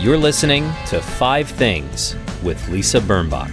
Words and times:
You're 0.00 0.16
listening 0.16 0.62
to 0.86 1.00
Five 1.00 1.48
Things 1.48 2.14
with 2.44 2.68
Lisa 2.68 3.00
Birnbach. 3.00 3.50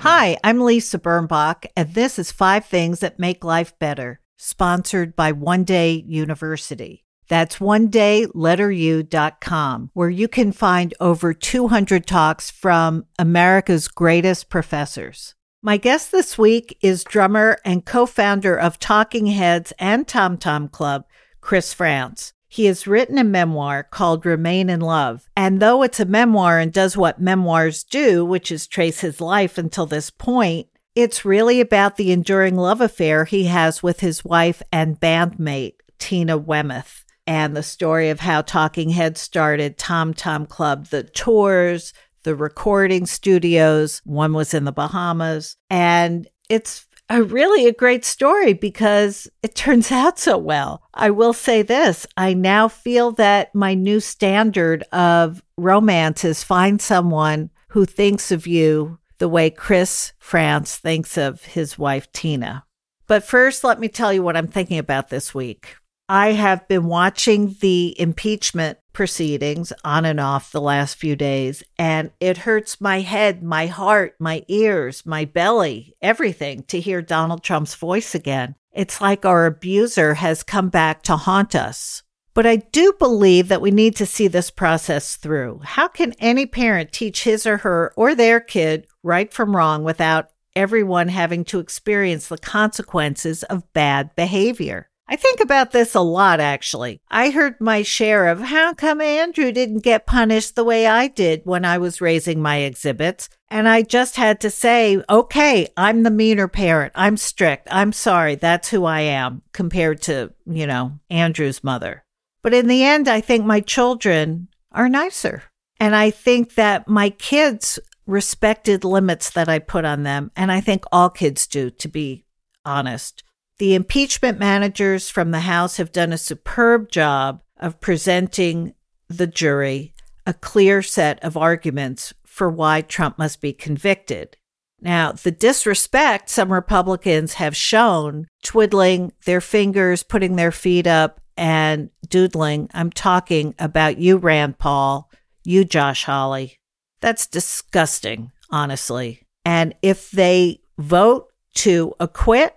Hi, 0.00 0.36
I'm 0.42 0.60
Lisa 0.60 0.98
Birnbach, 0.98 1.66
and 1.76 1.94
this 1.94 2.18
is 2.18 2.32
Five 2.32 2.64
Things 2.64 2.98
That 2.98 3.20
Make 3.20 3.44
Life 3.44 3.78
Better, 3.78 4.20
sponsored 4.36 5.14
by 5.14 5.30
One 5.30 5.62
Day 5.62 6.02
University. 6.08 7.04
That's 7.28 7.60
one 7.60 7.86
day 7.86 8.26
onedayletteru.com, 8.34 9.90
where 9.94 10.10
you 10.10 10.26
can 10.26 10.50
find 10.50 10.92
over 10.98 11.32
200 11.32 12.04
talks 12.04 12.50
from 12.50 13.04
America's 13.16 13.86
greatest 13.86 14.50
professors. 14.50 15.36
My 15.62 15.76
guest 15.76 16.10
this 16.10 16.36
week 16.36 16.76
is 16.80 17.04
drummer 17.04 17.58
and 17.64 17.84
co 17.84 18.06
founder 18.06 18.56
of 18.56 18.80
Talking 18.80 19.26
Heads 19.26 19.72
and 19.78 20.08
Tom 20.08 20.36
Tom 20.36 20.66
Club, 20.66 21.04
Chris 21.40 21.72
Frantz. 21.72 22.32
He 22.52 22.66
has 22.66 22.86
written 22.86 23.16
a 23.16 23.24
memoir 23.24 23.82
called 23.82 24.26
Remain 24.26 24.68
in 24.68 24.80
Love. 24.80 25.26
And 25.34 25.58
though 25.58 25.82
it's 25.82 26.00
a 26.00 26.04
memoir 26.04 26.58
and 26.58 26.70
does 26.70 26.98
what 26.98 27.18
memoirs 27.18 27.82
do, 27.82 28.26
which 28.26 28.52
is 28.52 28.66
trace 28.66 29.00
his 29.00 29.22
life 29.22 29.56
until 29.56 29.86
this 29.86 30.10
point, 30.10 30.66
it's 30.94 31.24
really 31.24 31.62
about 31.62 31.96
the 31.96 32.12
enduring 32.12 32.56
love 32.56 32.82
affair 32.82 33.24
he 33.24 33.44
has 33.44 33.82
with 33.82 34.00
his 34.00 34.22
wife 34.22 34.62
and 34.70 35.00
bandmate, 35.00 35.76
Tina 35.98 36.36
Weymouth, 36.36 37.06
and 37.26 37.56
the 37.56 37.62
story 37.62 38.10
of 38.10 38.20
how 38.20 38.42
Talking 38.42 38.90
Heads 38.90 39.22
started 39.22 39.78
Tom 39.78 40.12
Tom 40.12 40.44
Club, 40.44 40.88
the 40.88 41.04
tours, 41.04 41.94
the 42.22 42.36
recording 42.36 43.06
studios. 43.06 44.02
One 44.04 44.34
was 44.34 44.52
in 44.52 44.64
the 44.64 44.72
Bahamas. 44.72 45.56
And 45.70 46.28
it's 46.50 46.86
a 47.08 47.22
really 47.22 47.66
a 47.66 47.72
great 47.72 48.04
story 48.04 48.52
because 48.52 49.28
it 49.42 49.54
turns 49.54 49.92
out 49.92 50.18
so 50.18 50.38
well. 50.38 50.82
I 50.94 51.10
will 51.10 51.32
say 51.32 51.62
this 51.62 52.06
I 52.16 52.34
now 52.34 52.68
feel 52.68 53.12
that 53.12 53.54
my 53.54 53.74
new 53.74 54.00
standard 54.00 54.82
of 54.92 55.42
romance 55.56 56.24
is 56.24 56.42
find 56.42 56.80
someone 56.80 57.50
who 57.68 57.84
thinks 57.84 58.30
of 58.30 58.46
you 58.46 58.98
the 59.18 59.28
way 59.28 59.50
Chris 59.50 60.12
Frantz 60.18 60.76
thinks 60.76 61.16
of 61.16 61.44
his 61.44 61.78
wife, 61.78 62.10
Tina. 62.12 62.64
But 63.06 63.24
first, 63.24 63.62
let 63.62 63.78
me 63.78 63.88
tell 63.88 64.12
you 64.12 64.22
what 64.22 64.36
I'm 64.36 64.48
thinking 64.48 64.78
about 64.78 65.10
this 65.10 65.34
week. 65.34 65.76
I 66.08 66.32
have 66.32 66.66
been 66.66 66.86
watching 66.86 67.56
the 67.60 67.94
impeachment 68.00 68.78
proceedings 68.92 69.72
on 69.84 70.04
and 70.04 70.20
off 70.20 70.52
the 70.52 70.60
last 70.60 70.96
few 70.96 71.16
days, 71.16 71.62
and 71.78 72.10
it 72.20 72.38
hurts 72.38 72.80
my 72.80 73.00
head, 73.00 73.42
my 73.42 73.66
heart, 73.66 74.14
my 74.18 74.44
ears, 74.48 75.04
my 75.06 75.24
belly, 75.24 75.94
everything 76.00 76.62
to 76.64 76.80
hear 76.80 77.02
Donald 77.02 77.42
Trump's 77.42 77.74
voice 77.74 78.14
again. 78.14 78.54
It's 78.72 79.00
like 79.00 79.24
our 79.24 79.46
abuser 79.46 80.14
has 80.14 80.42
come 80.42 80.68
back 80.68 81.02
to 81.02 81.16
haunt 81.16 81.54
us. 81.54 82.02
But 82.34 82.46
I 82.46 82.56
do 82.56 82.94
believe 82.98 83.48
that 83.48 83.60
we 83.60 83.70
need 83.70 83.96
to 83.96 84.06
see 84.06 84.26
this 84.26 84.50
process 84.50 85.16
through. 85.16 85.60
How 85.62 85.88
can 85.88 86.14
any 86.14 86.46
parent 86.46 86.90
teach 86.90 87.24
his 87.24 87.46
or 87.46 87.58
her 87.58 87.92
or 87.94 88.14
their 88.14 88.40
kid 88.40 88.86
right 89.02 89.30
from 89.32 89.54
wrong 89.54 89.84
without 89.84 90.30
everyone 90.56 91.08
having 91.08 91.44
to 91.44 91.60
experience 91.60 92.28
the 92.28 92.38
consequences 92.38 93.42
of 93.44 93.70
bad 93.74 94.14
behavior? 94.16 94.88
I 95.08 95.16
think 95.16 95.40
about 95.40 95.72
this 95.72 95.94
a 95.94 96.00
lot, 96.00 96.40
actually. 96.40 97.00
I 97.10 97.30
heard 97.30 97.60
my 97.60 97.82
share 97.82 98.28
of 98.28 98.40
how 98.40 98.72
come 98.72 99.00
Andrew 99.00 99.52
didn't 99.52 99.80
get 99.80 100.06
punished 100.06 100.54
the 100.54 100.64
way 100.64 100.86
I 100.86 101.08
did 101.08 101.42
when 101.44 101.64
I 101.64 101.78
was 101.78 102.00
raising 102.00 102.40
my 102.40 102.58
exhibits. 102.58 103.28
And 103.50 103.68
I 103.68 103.82
just 103.82 104.16
had 104.16 104.40
to 104.40 104.50
say, 104.50 105.02
okay, 105.10 105.68
I'm 105.76 106.02
the 106.02 106.10
meaner 106.10 106.48
parent. 106.48 106.92
I'm 106.94 107.16
strict. 107.16 107.68
I'm 107.70 107.92
sorry. 107.92 108.36
That's 108.36 108.70
who 108.70 108.84
I 108.84 109.00
am 109.00 109.42
compared 109.52 110.00
to, 110.02 110.32
you 110.46 110.66
know, 110.66 110.98
Andrew's 111.10 111.62
mother. 111.62 112.04
But 112.42 112.54
in 112.54 112.66
the 112.66 112.82
end, 112.82 113.08
I 113.08 113.20
think 113.20 113.44
my 113.44 113.60
children 113.60 114.48
are 114.70 114.88
nicer. 114.88 115.42
And 115.78 115.94
I 115.94 116.10
think 116.10 116.54
that 116.54 116.88
my 116.88 117.10
kids 117.10 117.78
respected 118.06 118.84
limits 118.84 119.30
that 119.30 119.48
I 119.48 119.58
put 119.58 119.84
on 119.84 120.04
them. 120.04 120.30
And 120.36 120.50
I 120.50 120.60
think 120.60 120.84
all 120.90 121.10
kids 121.10 121.46
do, 121.46 121.70
to 121.70 121.88
be 121.88 122.24
honest. 122.64 123.22
The 123.62 123.76
impeachment 123.76 124.40
managers 124.40 125.08
from 125.08 125.30
the 125.30 125.38
House 125.38 125.76
have 125.76 125.92
done 125.92 126.12
a 126.12 126.18
superb 126.18 126.90
job 126.90 127.42
of 127.56 127.80
presenting 127.80 128.74
the 129.06 129.28
jury 129.28 129.94
a 130.26 130.34
clear 130.34 130.82
set 130.82 131.22
of 131.22 131.36
arguments 131.36 132.12
for 132.24 132.50
why 132.50 132.80
Trump 132.80 133.18
must 133.18 133.40
be 133.40 133.52
convicted. 133.52 134.36
Now, 134.80 135.12
the 135.12 135.30
disrespect 135.30 136.28
some 136.28 136.52
Republicans 136.52 137.34
have 137.34 137.54
shown, 137.54 138.26
twiddling 138.42 139.12
their 139.26 139.40
fingers, 139.40 140.02
putting 140.02 140.34
their 140.34 140.50
feet 140.50 140.88
up, 140.88 141.20
and 141.36 141.90
doodling, 142.08 142.68
I'm 142.74 142.90
talking 142.90 143.54
about 143.60 143.96
you, 143.96 144.16
Rand 144.16 144.58
Paul, 144.58 145.08
you, 145.44 145.64
Josh 145.64 146.02
Hawley. 146.02 146.56
That's 147.00 147.28
disgusting, 147.28 148.32
honestly. 148.50 149.22
And 149.44 149.76
if 149.82 150.10
they 150.10 150.62
vote 150.78 151.28
to 151.54 151.94
acquit, 152.00 152.56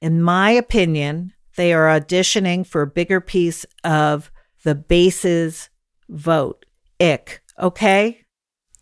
in 0.00 0.22
my 0.22 0.50
opinion, 0.50 1.32
they 1.56 1.72
are 1.72 1.88
auditioning 1.88 2.66
for 2.66 2.82
a 2.82 2.86
bigger 2.86 3.20
piece 3.20 3.66
of 3.84 4.30
the 4.64 4.74
base's 4.74 5.68
vote. 6.08 6.64
Ick. 7.00 7.42
Okay? 7.58 8.24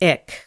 Ick. 0.01 0.47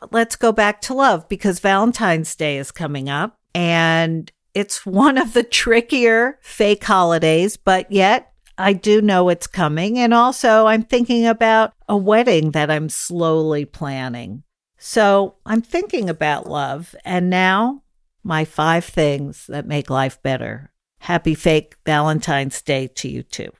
But 0.00 0.12
let's 0.12 0.36
go 0.36 0.52
back 0.52 0.80
to 0.82 0.94
love 0.94 1.28
because 1.28 1.60
Valentine's 1.60 2.34
Day 2.34 2.58
is 2.58 2.72
coming 2.72 3.08
up 3.08 3.38
and 3.54 4.30
it's 4.54 4.84
one 4.86 5.18
of 5.18 5.32
the 5.32 5.44
trickier 5.44 6.38
fake 6.42 6.84
holidays, 6.84 7.56
but 7.56 7.90
yet 7.90 8.32
I 8.58 8.74
do 8.74 9.00
know 9.00 9.28
it's 9.28 9.46
coming. 9.46 9.98
And 9.98 10.12
also, 10.12 10.66
I'm 10.66 10.82
thinking 10.82 11.26
about 11.26 11.72
a 11.88 11.96
wedding 11.96 12.50
that 12.50 12.70
I'm 12.70 12.88
slowly 12.88 13.64
planning. 13.64 14.42
So 14.78 15.36
I'm 15.46 15.62
thinking 15.62 16.10
about 16.10 16.48
love. 16.48 16.94
And 17.04 17.30
now 17.30 17.81
my 18.22 18.44
five 18.44 18.84
things 18.84 19.46
that 19.48 19.66
make 19.66 19.90
life 19.90 20.22
better. 20.22 20.72
Happy 21.00 21.34
fake 21.34 21.76
Valentine's 21.84 22.62
Day 22.62 22.86
to 22.86 23.08
you 23.08 23.22
too. 23.22 23.50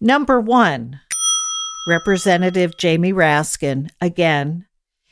Number 0.00 0.40
one, 0.40 1.00
Representative 1.86 2.76
Jamie 2.76 3.12
Raskin, 3.12 3.88
again, 4.00 4.66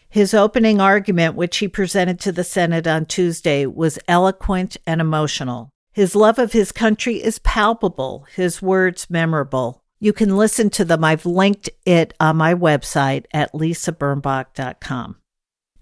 his 0.08 0.34
opening 0.34 0.80
argument, 0.80 1.34
which 1.34 1.58
he 1.58 1.68
presented 1.68 2.20
to 2.20 2.32
the 2.32 2.44
Senate 2.44 2.86
on 2.86 3.06
Tuesday, 3.06 3.66
was 3.66 3.98
eloquent 4.08 4.76
and 4.86 5.00
emotional. 5.00 5.70
His 5.92 6.14
love 6.14 6.38
of 6.38 6.52
his 6.52 6.72
country 6.72 7.22
is 7.22 7.38
palpable, 7.38 8.26
his 8.34 8.60
words 8.60 9.08
memorable. 9.10 9.82
You 9.98 10.12
can 10.12 10.36
listen 10.36 10.70
to 10.70 10.84
them. 10.84 11.04
I've 11.04 11.24
linked 11.24 11.70
it 11.84 12.12
on 12.20 12.36
my 12.36 12.54
website 12.54 13.24
at 13.32 13.52
lisabirnbach.com. 13.52 15.16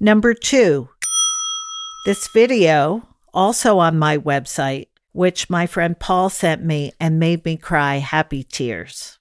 Number 0.01 0.35
two, 0.35 0.89
this 2.07 2.29
video 2.29 3.09
also 3.35 3.79
on 3.79 3.99
my 3.99 4.17
website, 4.17 4.89
which 5.13 5.51
my 5.51 5.67
friend 5.67 5.99
Paul 5.99 6.31
sent 6.31 6.65
me 6.65 6.93
and 6.99 7.19
made 7.19 7.45
me 7.45 7.57
cry 7.57 7.97
happy 7.97 8.43
tears. 8.43 9.19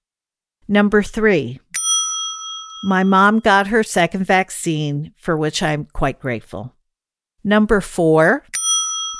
Number 0.67 1.03
three, 1.03 1.59
my 2.83 3.03
mom 3.03 3.39
got 3.39 3.67
her 3.67 3.83
second 3.83 4.25
vaccine, 4.25 5.13
for 5.17 5.35
which 5.35 5.61
I'm 5.61 5.85
quite 5.85 6.19
grateful. 6.19 6.75
Number 7.43 7.81
four, 7.81 8.45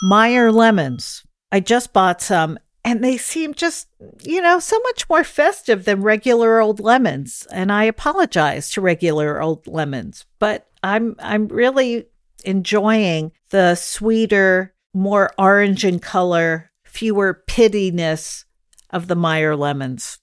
Meyer 0.02 0.52
lemons. 0.52 1.24
I 1.52 1.62
just 1.62 1.94
bought 1.94 2.22
some 2.22 2.60
and 2.84 3.02
they 3.02 3.16
seem 3.16 3.54
just, 3.54 3.88
you 4.24 4.42
know, 4.42 4.60
so 4.60 4.78
much 4.80 5.08
more 5.10 5.24
festive 5.24 5.86
than 5.86 6.02
regular 6.02 6.60
old 6.60 6.82
lemons. 6.82 7.48
And 7.52 7.72
I 7.72 7.86
apologize 7.86 8.70
to 8.72 8.82
regular 8.82 9.42
old 9.42 9.66
lemons, 9.68 10.26
but 10.40 10.68
I'm 10.84 11.16
I'm 11.20 11.48
really 11.48 12.08
enjoying 12.44 13.32
the 13.52 13.76
sweeter 13.76 14.74
more 14.94 15.32
orange 15.38 15.86
in 15.86 16.00
color, 16.00 16.72
fewer 16.84 17.44
pittiness 17.48 18.46
of 18.90 19.08
the 19.08 19.16
Meyer 19.16 19.56
lemons. 19.56 20.20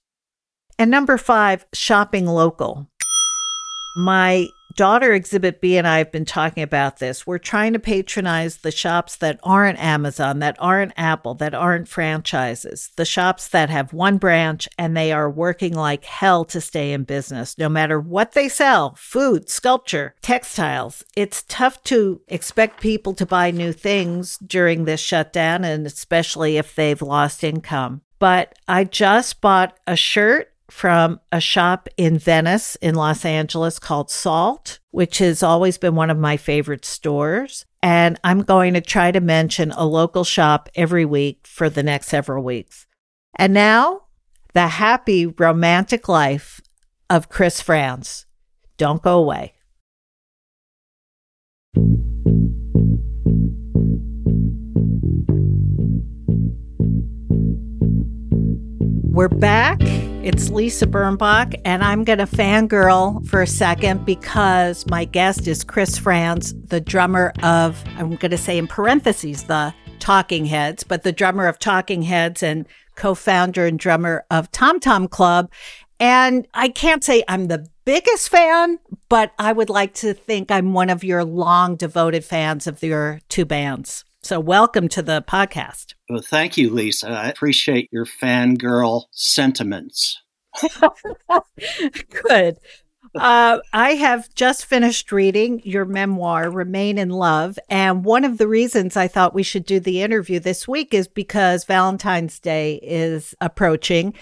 And 0.79 0.89
number 0.89 1.17
five, 1.17 1.65
shopping 1.73 2.25
local. 2.25 2.89
My 3.95 4.49
daughter 4.75 5.13
exhibit 5.13 5.59
B 5.59 5.77
and 5.77 5.87
I 5.87 5.97
have 5.97 6.11
been 6.11 6.25
talking 6.25 6.63
about 6.63 6.99
this. 6.99 7.27
We're 7.27 7.37
trying 7.37 7.73
to 7.73 7.79
patronize 7.79 8.57
the 8.57 8.71
shops 8.71 9.17
that 9.17 9.39
aren't 9.43 9.79
Amazon, 9.79 10.39
that 10.39 10.55
aren't 10.59 10.93
Apple, 10.95 11.35
that 11.35 11.53
aren't 11.53 11.87
franchises, 11.87 12.89
the 12.95 13.05
shops 13.05 13.49
that 13.49 13.69
have 13.69 13.93
one 13.93 14.17
branch 14.17 14.69
and 14.77 14.95
they 14.95 15.11
are 15.11 15.29
working 15.29 15.73
like 15.73 16.05
hell 16.05 16.45
to 16.45 16.61
stay 16.61 16.93
in 16.93 17.03
business, 17.03 17.57
no 17.57 17.67
matter 17.67 17.99
what 17.99 18.31
they 18.31 18.47
sell 18.47 18.95
food, 18.97 19.49
sculpture, 19.49 20.15
textiles. 20.21 21.03
It's 21.15 21.43
tough 21.43 21.83
to 21.85 22.21
expect 22.27 22.81
people 22.81 23.13
to 23.15 23.25
buy 23.25 23.51
new 23.51 23.73
things 23.73 24.37
during 24.37 24.85
this 24.85 25.01
shutdown, 25.01 25.65
and 25.65 25.85
especially 25.85 26.57
if 26.57 26.75
they've 26.75 27.01
lost 27.01 27.43
income. 27.43 28.01
But 28.19 28.57
I 28.67 28.83
just 28.83 29.41
bought 29.41 29.77
a 29.87 29.95
shirt 29.95 30.53
from 30.71 31.19
a 31.33 31.41
shop 31.41 31.89
in 31.97 32.17
Venice 32.17 32.77
in 32.77 32.95
Los 32.95 33.25
Angeles 33.25 33.77
called 33.77 34.09
Salt, 34.09 34.79
which 34.91 35.17
has 35.17 35.43
always 35.43 35.77
been 35.77 35.95
one 35.95 36.09
of 36.09 36.17
my 36.17 36.37
favorite 36.37 36.85
stores. 36.85 37.65
And 37.83 38.17
I'm 38.23 38.41
going 38.41 38.73
to 38.75 38.81
try 38.81 39.11
to 39.11 39.19
mention 39.19 39.71
a 39.71 39.85
local 39.85 40.23
shop 40.23 40.69
every 40.73 41.03
week 41.03 41.45
for 41.45 41.69
the 41.69 41.83
next 41.83 42.07
several 42.07 42.41
weeks. 42.43 42.87
And 43.35 43.53
now 43.53 44.03
the 44.53 44.69
happy 44.69 45.25
romantic 45.25 46.07
life 46.07 46.61
of 47.09 47.27
Chris 47.27 47.61
Frantz. 47.61 48.25
Don't 48.77 49.01
go 49.01 49.19
away. 49.19 49.53
We're 59.13 59.27
back. 59.27 59.81
It's 60.23 60.51
Lisa 60.51 60.85
Birnbach, 60.85 61.59
and 61.65 61.83
I'm 61.83 62.03
going 62.03 62.19
to 62.19 62.27
fangirl 62.27 63.25
for 63.25 63.41
a 63.41 63.47
second 63.47 64.05
because 64.05 64.85
my 64.85 65.03
guest 65.03 65.47
is 65.47 65.63
Chris 65.63 65.97
Frantz, 65.97 66.53
the 66.67 66.79
drummer 66.79 67.33
of, 67.41 67.83
I'm 67.97 68.17
going 68.17 68.29
to 68.29 68.37
say 68.37 68.59
in 68.59 68.67
parentheses, 68.67 69.45
the 69.45 69.73
Talking 69.97 70.45
Heads, 70.45 70.83
but 70.83 71.01
the 71.01 71.11
drummer 71.11 71.47
of 71.47 71.57
Talking 71.57 72.03
Heads 72.03 72.43
and 72.43 72.67
co 72.93 73.15
founder 73.15 73.65
and 73.65 73.79
drummer 73.79 74.23
of 74.29 74.51
Tom 74.51 74.79
Tom 74.79 75.07
Club. 75.07 75.51
And 75.99 76.47
I 76.53 76.69
can't 76.69 77.03
say 77.03 77.23
I'm 77.27 77.47
the 77.47 77.67
biggest 77.83 78.29
fan, 78.29 78.77
but 79.09 79.31
I 79.39 79.51
would 79.53 79.71
like 79.71 79.95
to 79.95 80.13
think 80.13 80.51
I'm 80.51 80.73
one 80.73 80.91
of 80.91 81.03
your 81.03 81.25
long 81.25 81.77
devoted 81.77 82.23
fans 82.23 82.67
of 82.67 82.83
your 82.83 83.21
two 83.27 83.45
bands. 83.45 84.05
So, 84.21 84.39
welcome 84.39 84.87
to 84.89 85.01
the 85.01 85.23
podcast. 85.27 85.95
Well, 86.11 86.21
thank 86.21 86.57
you, 86.57 86.69
Lisa. 86.69 87.07
I 87.07 87.29
appreciate 87.29 87.87
your 87.89 88.05
fangirl 88.05 89.05
sentiments. 89.11 90.21
Good. 92.27 92.57
Uh, 93.15 93.59
I 93.71 93.93
have 93.93 94.27
just 94.35 94.65
finished 94.65 95.13
reading 95.13 95.61
your 95.63 95.85
memoir, 95.85 96.49
Remain 96.49 96.97
in 96.97 97.11
Love. 97.11 97.57
And 97.69 98.03
one 98.03 98.25
of 98.25 98.39
the 98.39 98.49
reasons 98.49 98.97
I 98.97 99.07
thought 99.07 99.33
we 99.33 99.41
should 99.41 99.65
do 99.65 99.79
the 99.79 100.01
interview 100.01 100.41
this 100.41 100.67
week 100.67 100.93
is 100.93 101.07
because 101.07 101.63
Valentine's 101.63 102.39
Day 102.39 102.81
is 102.83 103.33
approaching. 103.39 104.13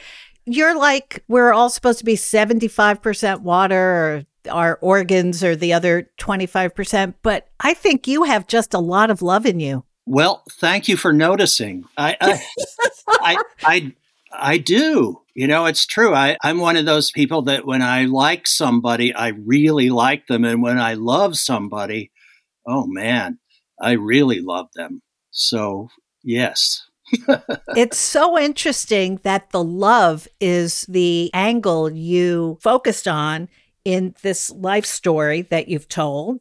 You're 0.46 0.78
like, 0.78 1.24
we're 1.28 1.54
all 1.54 1.72
supposed 1.72 1.98
to 1.98 2.06
be 2.06 2.16
75% 2.16 3.42
water 3.42 3.76
or 3.80 4.26
our 4.48 4.78
organs 4.84 5.44
or 5.44 5.56
the 5.56 5.74
other 5.74 6.12
25%, 6.20 7.16
but 7.24 7.48
I 7.60 7.74
think 7.74 8.08
you 8.08 8.26
have 8.26 8.46
just 8.46 8.76
a 8.76 8.80
lot 8.80 9.10
of 9.10 9.24
love 9.24 9.48
in 9.48 9.60
you. 9.60 9.86
Well, 10.10 10.42
thank 10.54 10.88
you 10.88 10.98
for 10.98 11.14
noticing. 11.14 11.86
I, 11.96 12.18
I, 12.20 12.42
I, 13.08 13.44
I, 13.62 13.96
I, 14.34 14.58
do. 14.58 15.22
You 15.36 15.46
know, 15.46 15.68
it's 15.68 15.86
true. 15.86 16.16
I, 16.16 16.36
I'm 16.44 16.58
one 16.58 16.78
of 16.78 16.88
those 16.88 17.12
people 17.12 17.44
that 17.44 17.68
when 17.68 17.84
I 17.84 18.06
like 18.06 18.48
somebody, 18.48 19.14
I 19.14 19.28
really 19.28 19.92
like 19.92 20.26
them. 20.26 20.46
And 20.46 20.64
when 20.64 20.80
I 20.80 20.96
love 20.96 21.38
somebody, 21.38 22.10
oh 22.66 22.88
man, 22.88 23.38
I 23.80 23.92
really 23.92 24.42
love 24.42 24.70
them. 24.74 25.04
So, 25.30 25.90
yes. 26.24 26.88
it's 27.76 28.00
so 28.00 28.36
interesting 28.36 29.20
that 29.22 29.52
the 29.52 29.64
love 29.64 30.28
is 30.42 30.88
the 30.90 31.30
angle 31.36 31.92
you 31.92 32.58
focused 32.64 33.08
on 33.08 33.48
in 33.86 34.16
this 34.24 34.50
life 34.50 34.88
story 34.88 35.44
that 35.44 35.68
you've 35.68 35.88
told. 35.88 36.40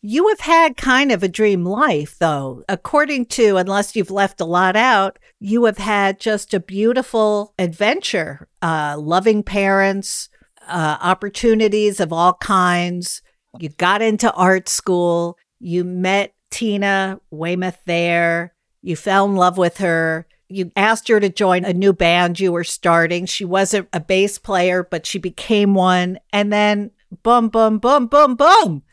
You 0.00 0.28
have 0.28 0.40
had 0.40 0.76
kind 0.76 1.10
of 1.10 1.24
a 1.24 1.28
dream 1.28 1.64
life, 1.64 2.16
though. 2.18 2.62
According 2.68 3.26
to, 3.26 3.56
unless 3.56 3.96
you've 3.96 4.12
left 4.12 4.40
a 4.40 4.44
lot 4.44 4.76
out, 4.76 5.18
you 5.40 5.64
have 5.64 5.78
had 5.78 6.20
just 6.20 6.54
a 6.54 6.60
beautiful 6.60 7.52
adventure, 7.58 8.48
uh, 8.62 8.96
loving 8.96 9.42
parents, 9.42 10.28
uh, 10.68 10.98
opportunities 11.00 11.98
of 11.98 12.12
all 12.12 12.34
kinds. 12.34 13.22
You 13.58 13.70
got 13.70 14.00
into 14.00 14.32
art 14.34 14.68
school. 14.68 15.36
You 15.58 15.82
met 15.82 16.32
Tina 16.50 17.20
Weymouth 17.32 17.78
there. 17.84 18.54
You 18.82 18.94
fell 18.94 19.24
in 19.24 19.34
love 19.34 19.58
with 19.58 19.78
her. 19.78 20.28
You 20.48 20.70
asked 20.76 21.08
her 21.08 21.18
to 21.18 21.28
join 21.28 21.64
a 21.64 21.72
new 21.72 21.92
band 21.92 22.38
you 22.38 22.52
were 22.52 22.64
starting. 22.64 23.26
She 23.26 23.44
wasn't 23.44 23.88
a 23.92 24.00
bass 24.00 24.38
player, 24.38 24.86
but 24.88 25.06
she 25.06 25.18
became 25.18 25.74
one. 25.74 26.20
And 26.32 26.52
then 26.52 26.92
boom, 27.24 27.48
boom, 27.48 27.78
boom, 27.78 28.06
boom, 28.06 28.36
boom 28.36 28.84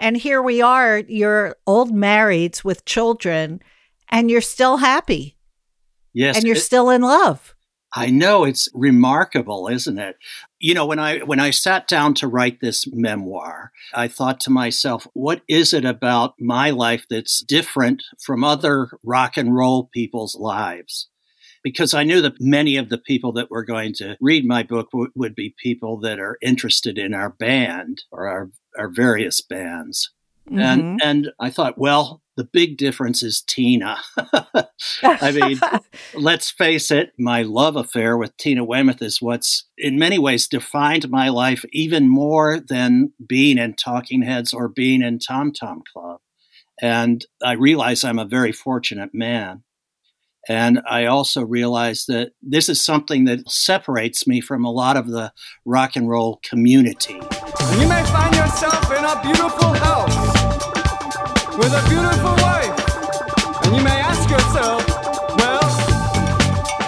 and 0.00 0.16
here 0.16 0.42
we 0.42 0.62
are, 0.62 0.98
you're 0.98 1.56
old 1.66 1.92
marrieds 1.92 2.64
with 2.64 2.84
children, 2.84 3.60
and 4.08 4.30
you're 4.30 4.40
still 4.40 4.78
happy. 4.78 5.36
Yes. 6.12 6.36
And 6.36 6.44
you're 6.44 6.56
it, 6.56 6.60
still 6.60 6.90
in 6.90 7.02
love. 7.02 7.54
I 7.94 8.10
know 8.10 8.44
it's 8.44 8.68
remarkable, 8.72 9.68
isn't 9.68 9.98
it? 9.98 10.16
You 10.58 10.74
know, 10.74 10.86
when 10.86 10.98
I 10.98 11.18
when 11.18 11.38
I 11.38 11.50
sat 11.50 11.86
down 11.86 12.14
to 12.14 12.28
write 12.28 12.60
this 12.60 12.86
memoir, 12.92 13.72
I 13.94 14.08
thought 14.08 14.40
to 14.40 14.50
myself, 14.50 15.06
what 15.12 15.42
is 15.48 15.72
it 15.74 15.84
about 15.84 16.34
my 16.40 16.70
life 16.70 17.04
that's 17.10 17.42
different 17.42 18.02
from 18.24 18.42
other 18.42 18.88
rock 19.04 19.36
and 19.36 19.54
roll 19.54 19.90
people's 19.92 20.34
lives? 20.34 21.09
Because 21.62 21.92
I 21.92 22.04
knew 22.04 22.22
that 22.22 22.40
many 22.40 22.76
of 22.76 22.88
the 22.88 22.98
people 22.98 23.32
that 23.32 23.50
were 23.50 23.64
going 23.64 23.92
to 23.94 24.16
read 24.20 24.46
my 24.46 24.62
book 24.62 24.90
w- 24.92 25.12
would 25.14 25.34
be 25.34 25.54
people 25.62 25.98
that 26.00 26.18
are 26.18 26.38
interested 26.40 26.96
in 26.98 27.12
our 27.14 27.30
band 27.30 28.02
or 28.10 28.28
our 28.28 28.50
our 28.78 28.88
various 28.88 29.40
bands. 29.40 30.10
Mm-hmm. 30.48 30.58
And 30.58 31.00
and 31.02 31.32
I 31.38 31.50
thought, 31.50 31.78
well, 31.78 32.22
the 32.36 32.44
big 32.44 32.78
difference 32.78 33.22
is 33.22 33.42
Tina. 33.42 33.98
I 35.02 35.30
mean, 35.30 35.60
let's 36.14 36.50
face 36.50 36.90
it, 36.90 37.12
my 37.18 37.42
love 37.42 37.76
affair 37.76 38.16
with 38.16 38.36
Tina 38.38 38.64
Weymouth 38.64 39.02
is 39.02 39.20
what's 39.20 39.64
in 39.76 39.98
many 39.98 40.18
ways 40.18 40.48
defined 40.48 41.10
my 41.10 41.28
life 41.28 41.64
even 41.72 42.08
more 42.08 42.58
than 42.58 43.12
being 43.26 43.58
in 43.58 43.74
Talking 43.74 44.22
Heads 44.22 44.54
or 44.54 44.68
being 44.68 45.02
in 45.02 45.18
Tom 45.18 45.52
Tom 45.52 45.82
Club. 45.92 46.20
And 46.80 47.24
I 47.44 47.52
realize 47.52 48.04
I'm 48.04 48.18
a 48.18 48.24
very 48.24 48.52
fortunate 48.52 49.10
man. 49.12 49.62
And 50.48 50.80
I 50.88 51.04
also 51.04 51.44
realize 51.44 52.06
that 52.06 52.32
this 52.42 52.68
is 52.68 52.82
something 52.82 53.24
that 53.26 53.48
separates 53.50 54.26
me 54.26 54.40
from 54.40 54.64
a 54.64 54.70
lot 54.70 54.96
of 54.96 55.08
the 55.08 55.32
rock 55.64 55.96
and 55.96 56.08
roll 56.08 56.40
community. 56.42 57.14
You 57.14 57.88
may 57.88 58.02
find 58.06 58.34
yourself 58.34 58.90
in 58.90 59.04
a 59.04 59.20
beautiful 59.22 59.72
house 59.74 60.16
with 61.58 61.72
a 61.72 61.82
beautiful 61.88 62.34
wife. 62.42 63.66
And 63.66 63.76
you 63.76 63.82
may 63.84 64.00
ask 64.00 64.28
yourself, 64.30 64.88
well, 65.36 65.60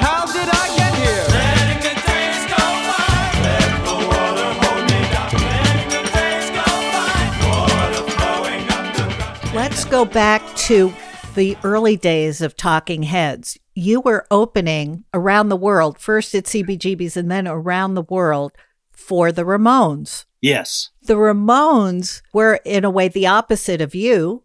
how 0.00 0.24
did 0.26 0.48
I 0.48 0.66
get 0.78 0.94
here? 0.96 1.24
Letting 1.28 1.82
the 1.84 1.94
days 2.08 2.42
go 2.48 2.64
by, 2.88 3.12
let 3.44 3.70
the 3.84 3.96
water 4.08 4.48
hold 4.62 4.84
me 4.88 5.00
down. 5.12 5.30
Letting 5.44 5.90
the 5.92 6.02
days 6.16 6.48
go 6.56 6.68
by, 6.96 7.20
water 7.46 8.02
flowing 8.16 9.54
Let's 9.54 9.84
go 9.84 10.06
back 10.06 10.42
to 10.68 10.92
the 11.34 11.56
early 11.64 11.96
days 11.96 12.42
of 12.42 12.56
Talking 12.56 13.04
Heads, 13.04 13.58
you 13.74 14.00
were 14.00 14.26
opening 14.30 15.04
around 15.14 15.48
the 15.48 15.56
world, 15.56 15.98
first 15.98 16.34
at 16.34 16.44
CBGB's 16.44 17.16
and 17.16 17.30
then 17.30 17.48
around 17.48 17.94
the 17.94 18.02
world 18.02 18.52
for 18.90 19.32
the 19.32 19.44
Ramones. 19.44 20.26
Yes. 20.40 20.90
The 21.02 21.14
Ramones 21.14 22.22
were, 22.32 22.60
in 22.64 22.84
a 22.84 22.90
way, 22.90 23.08
the 23.08 23.26
opposite 23.26 23.80
of 23.80 23.94
you. 23.94 24.42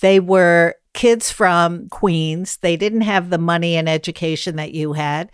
They 0.00 0.20
were 0.20 0.76
kids 0.94 1.30
from 1.30 1.88
Queens. 1.88 2.56
They 2.58 2.76
didn't 2.76 3.02
have 3.02 3.28
the 3.28 3.38
money 3.38 3.76
and 3.76 3.88
education 3.88 4.56
that 4.56 4.72
you 4.72 4.94
had, 4.94 5.30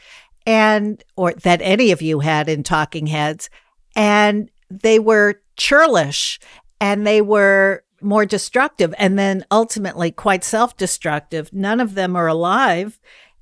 and 0.47 1.03
or 1.17 1.33
that 1.33 1.61
any 1.63 1.93
of 1.93 2.03
you 2.03 2.21
had 2.21 2.49
in 2.49 2.63
Talking 2.63 3.07
Heads. 3.07 3.51
And 3.95 4.51
they 4.71 4.99
were 4.99 5.41
churlish 5.57 6.41
and 6.81 7.07
they 7.07 7.21
were 7.21 7.83
more 8.01 8.27
destructive 8.27 8.95
and 8.99 9.19
then 9.19 9.45
ultimately 9.51 10.11
quite 10.11 10.45
self 10.45 10.77
destructive. 10.77 11.53
None 11.53 11.81
of 11.81 11.95
them 11.95 12.17
are 12.17 12.27
alive. 12.27 12.99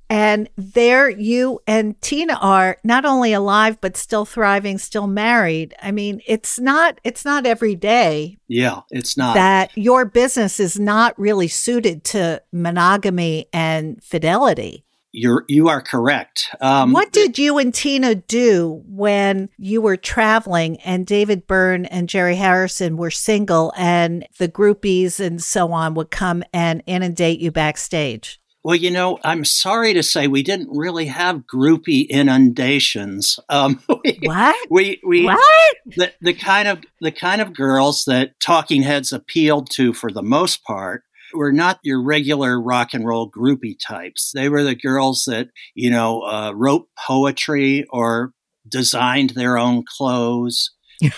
And 0.09 0.49
there 0.55 1.09
you 1.09 1.59
and 1.67 1.99
Tina 2.01 2.35
are 2.35 2.77
not 2.83 3.03
only 3.03 3.33
alive, 3.33 3.81
but 3.81 3.97
still 3.97 4.23
thriving, 4.23 4.77
still 4.77 5.07
married. 5.07 5.75
I 5.81 5.91
mean, 5.91 6.21
it's 6.25 6.57
not, 6.59 7.01
it's 7.03 7.25
not 7.25 7.45
every 7.45 7.75
day. 7.75 8.37
Yeah, 8.47 8.81
it's 8.89 9.17
not. 9.17 9.35
That 9.35 9.71
your 9.75 10.05
business 10.05 10.61
is 10.61 10.79
not 10.79 11.17
really 11.19 11.49
suited 11.49 12.05
to 12.05 12.41
monogamy 12.53 13.47
and 13.51 14.01
fidelity. 14.01 14.85
You're 15.19 15.45
you 15.47 15.67
are 15.67 15.81
correct. 15.81 16.53
Um, 16.61 16.93
what 16.93 17.11
did 17.11 17.39
you 17.39 17.57
and 17.57 17.73
Tina 17.73 18.13
do 18.13 18.83
when 18.85 19.49
you 19.57 19.81
were 19.81 19.97
traveling 19.97 20.77
and 20.81 21.07
David 21.07 21.47
Byrne 21.47 21.85
and 21.85 22.07
Jerry 22.07 22.35
Harrison 22.35 22.97
were 22.97 23.09
single 23.09 23.73
and 23.75 24.27
the 24.37 24.47
groupies 24.47 25.19
and 25.19 25.41
so 25.41 25.71
on 25.71 25.95
would 25.95 26.11
come 26.11 26.43
and 26.53 26.83
inundate 26.85 27.39
you 27.39 27.51
backstage? 27.51 28.39
Well, 28.63 28.75
you 28.75 28.91
know, 28.91 29.17
I'm 29.23 29.43
sorry 29.43 29.93
to 29.93 30.03
say 30.03 30.27
we 30.27 30.43
didn't 30.43 30.69
really 30.71 31.05
have 31.05 31.47
groupie 31.51 32.05
inundations. 32.09 33.39
Um, 33.49 33.81
we, 34.03 34.19
what? 34.21 34.67
We 34.69 35.01
we 35.03 35.23
what? 35.23 35.77
The, 35.95 36.13
the 36.21 36.33
kind 36.33 36.67
of 36.67 36.83
the 37.01 37.11
kind 37.11 37.41
of 37.41 37.55
girls 37.55 38.05
that 38.05 38.39
Talking 38.39 38.83
Heads 38.83 39.13
appealed 39.13 39.71
to 39.71 39.93
for 39.93 40.11
the 40.11 40.21
most 40.21 40.63
part 40.63 41.03
were 41.33 41.51
not 41.51 41.79
your 41.83 42.01
regular 42.01 42.59
rock 42.59 42.93
and 42.93 43.05
roll 43.05 43.29
groupie 43.29 43.77
types. 43.85 44.31
They 44.33 44.49
were 44.49 44.63
the 44.63 44.75
girls 44.75 45.25
that, 45.27 45.49
you 45.75 45.89
know, 45.89 46.21
uh, 46.21 46.51
wrote 46.53 46.87
poetry 46.97 47.85
or 47.89 48.33
designed 48.67 49.31
their 49.31 49.57
own 49.57 49.83
clothes 49.97 50.71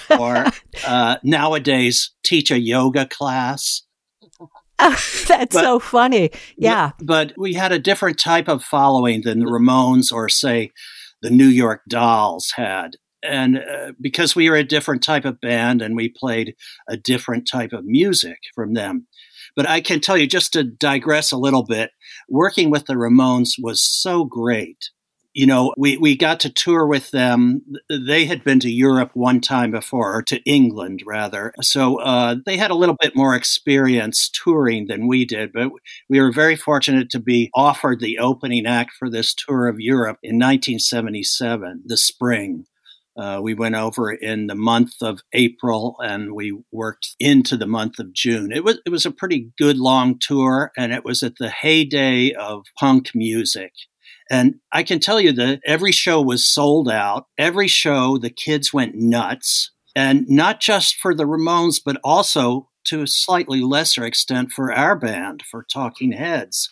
or 0.10 0.46
uh, 0.86 1.18
nowadays 1.24 2.12
teach 2.24 2.52
a 2.52 2.60
yoga 2.60 3.06
class. 3.06 3.84
That's 4.80 5.28
but, 5.28 5.52
so 5.52 5.80
funny. 5.80 6.32
Yeah. 6.58 6.92
But, 7.00 7.30
but 7.30 7.34
we 7.38 7.54
had 7.54 7.72
a 7.72 7.80
different 7.80 8.18
type 8.18 8.48
of 8.48 8.64
following 8.64 9.22
than 9.24 9.40
the 9.40 9.46
Ramones 9.46 10.12
or, 10.12 10.30
say, 10.30 10.72
the 11.22 11.30
New 11.30 11.48
York 11.48 11.82
Dolls 11.88 12.54
had. 12.56 12.96
And 13.24 13.58
uh, 13.58 13.92
because 14.00 14.36
we 14.36 14.50
were 14.50 14.56
a 14.56 14.64
different 14.64 15.04
type 15.04 15.26
of 15.26 15.42
band 15.42 15.82
and 15.82 15.96
we 15.96 16.10
played 16.10 16.56
a 16.88 16.98
different 16.98 17.48
type 17.52 17.74
of 17.74 17.86
music 17.86 18.38
from 18.56 18.74
them. 18.74 19.08
But 19.56 19.68
I 19.68 19.82
can 19.82 20.00
tell 20.00 20.18
you, 20.18 20.28
just 20.28 20.54
to 20.54 20.64
digress 20.64 21.32
a 21.32 21.38
little 21.38 21.64
bit, 21.64 21.92
working 22.30 22.70
with 22.70 22.86
the 22.86 22.94
Ramones 22.94 23.56
was 23.60 23.82
so 23.82 24.24
great 24.24 24.90
you 25.34 25.46
know, 25.46 25.74
we, 25.78 25.96
we 25.98 26.18
got 26.18 26.40
to 26.42 26.50
tour 26.50 26.86
with 26.86 27.12
them. 27.12 27.62
They 27.90 28.26
had 28.26 28.44
been 28.44 28.60
to 28.62 28.70
Europe 28.70 29.12
one 29.14 29.42
time 29.42 29.72
before, 29.72 30.14
or 30.16 30.22
to 30.24 30.42
England 30.44 31.04
rather. 31.06 31.54
So 31.62 32.02
uh, 32.02 32.36
they 32.46 32.58
had 32.58 32.72
a 32.72 32.76
little 32.76 32.98
bit 33.00 33.16
more 33.16 33.36
experience 33.36 34.30
touring 34.30 34.88
than 34.88 35.08
we 35.08 35.26
did, 35.26 35.54
but 35.54 35.72
we 36.10 36.20
were 36.20 36.32
very 36.32 36.56
fortunate 36.56 37.10
to 37.12 37.20
be 37.20 37.52
offered 37.54 38.00
the 38.00 38.18
opening 38.18 38.66
act 38.66 38.92
for 38.98 39.10
this 39.10 39.34
tour 39.34 39.68
of 39.68 39.80
Europe 39.80 40.18
in 40.24 40.36
1977, 40.36 41.84
the 41.86 41.98
spring. 41.98 42.66
Uh, 43.20 43.42
we 43.42 43.54
went 43.54 43.76
over 43.76 44.12
in 44.12 44.48
the 44.48 44.56
month 44.56 44.94
of 45.02 45.20
April 45.34 45.98
and 46.00 46.34
we 46.34 46.58
worked 46.72 47.16
into 47.20 47.58
the 47.58 47.68
month 47.68 48.00
of 48.00 48.14
June. 48.14 48.52
It 48.54 48.64
was 48.64 48.80
it 48.86 48.90
was 48.92 49.06
a 49.06 49.12
pretty 49.12 49.52
good 49.58 49.78
long 49.78 50.18
tour, 50.20 50.72
and 50.78 50.94
it 50.94 51.04
was 51.04 51.22
at 51.22 51.34
the 51.38 51.50
heyday 51.50 52.32
of 52.32 52.64
punk 52.80 53.12
music. 53.14 53.74
And 54.32 54.56
I 54.72 54.84
can 54.84 55.00
tell 55.00 55.20
you 55.20 55.34
that 55.34 55.60
every 55.66 55.92
show 55.92 56.22
was 56.22 56.48
sold 56.48 56.90
out. 56.90 57.26
Every 57.38 57.68
show, 57.68 58.18
the 58.18 58.30
kids 58.30 58.72
went 58.72 58.96
nuts. 58.96 59.72
And 59.96 60.26
not 60.30 60.62
just 60.62 60.96
for 60.96 61.16
the 61.16 61.26
Ramones, 61.26 61.82
but 61.84 61.98
also 62.04 62.70
to 62.86 63.02
a 63.02 63.08
slightly 63.08 63.62
lesser 63.62 64.06
extent 64.06 64.52
for 64.52 64.72
our 64.72 64.96
band, 64.96 65.44
for 65.50 65.66
Talking 65.74 66.14
Heads. 66.14 66.70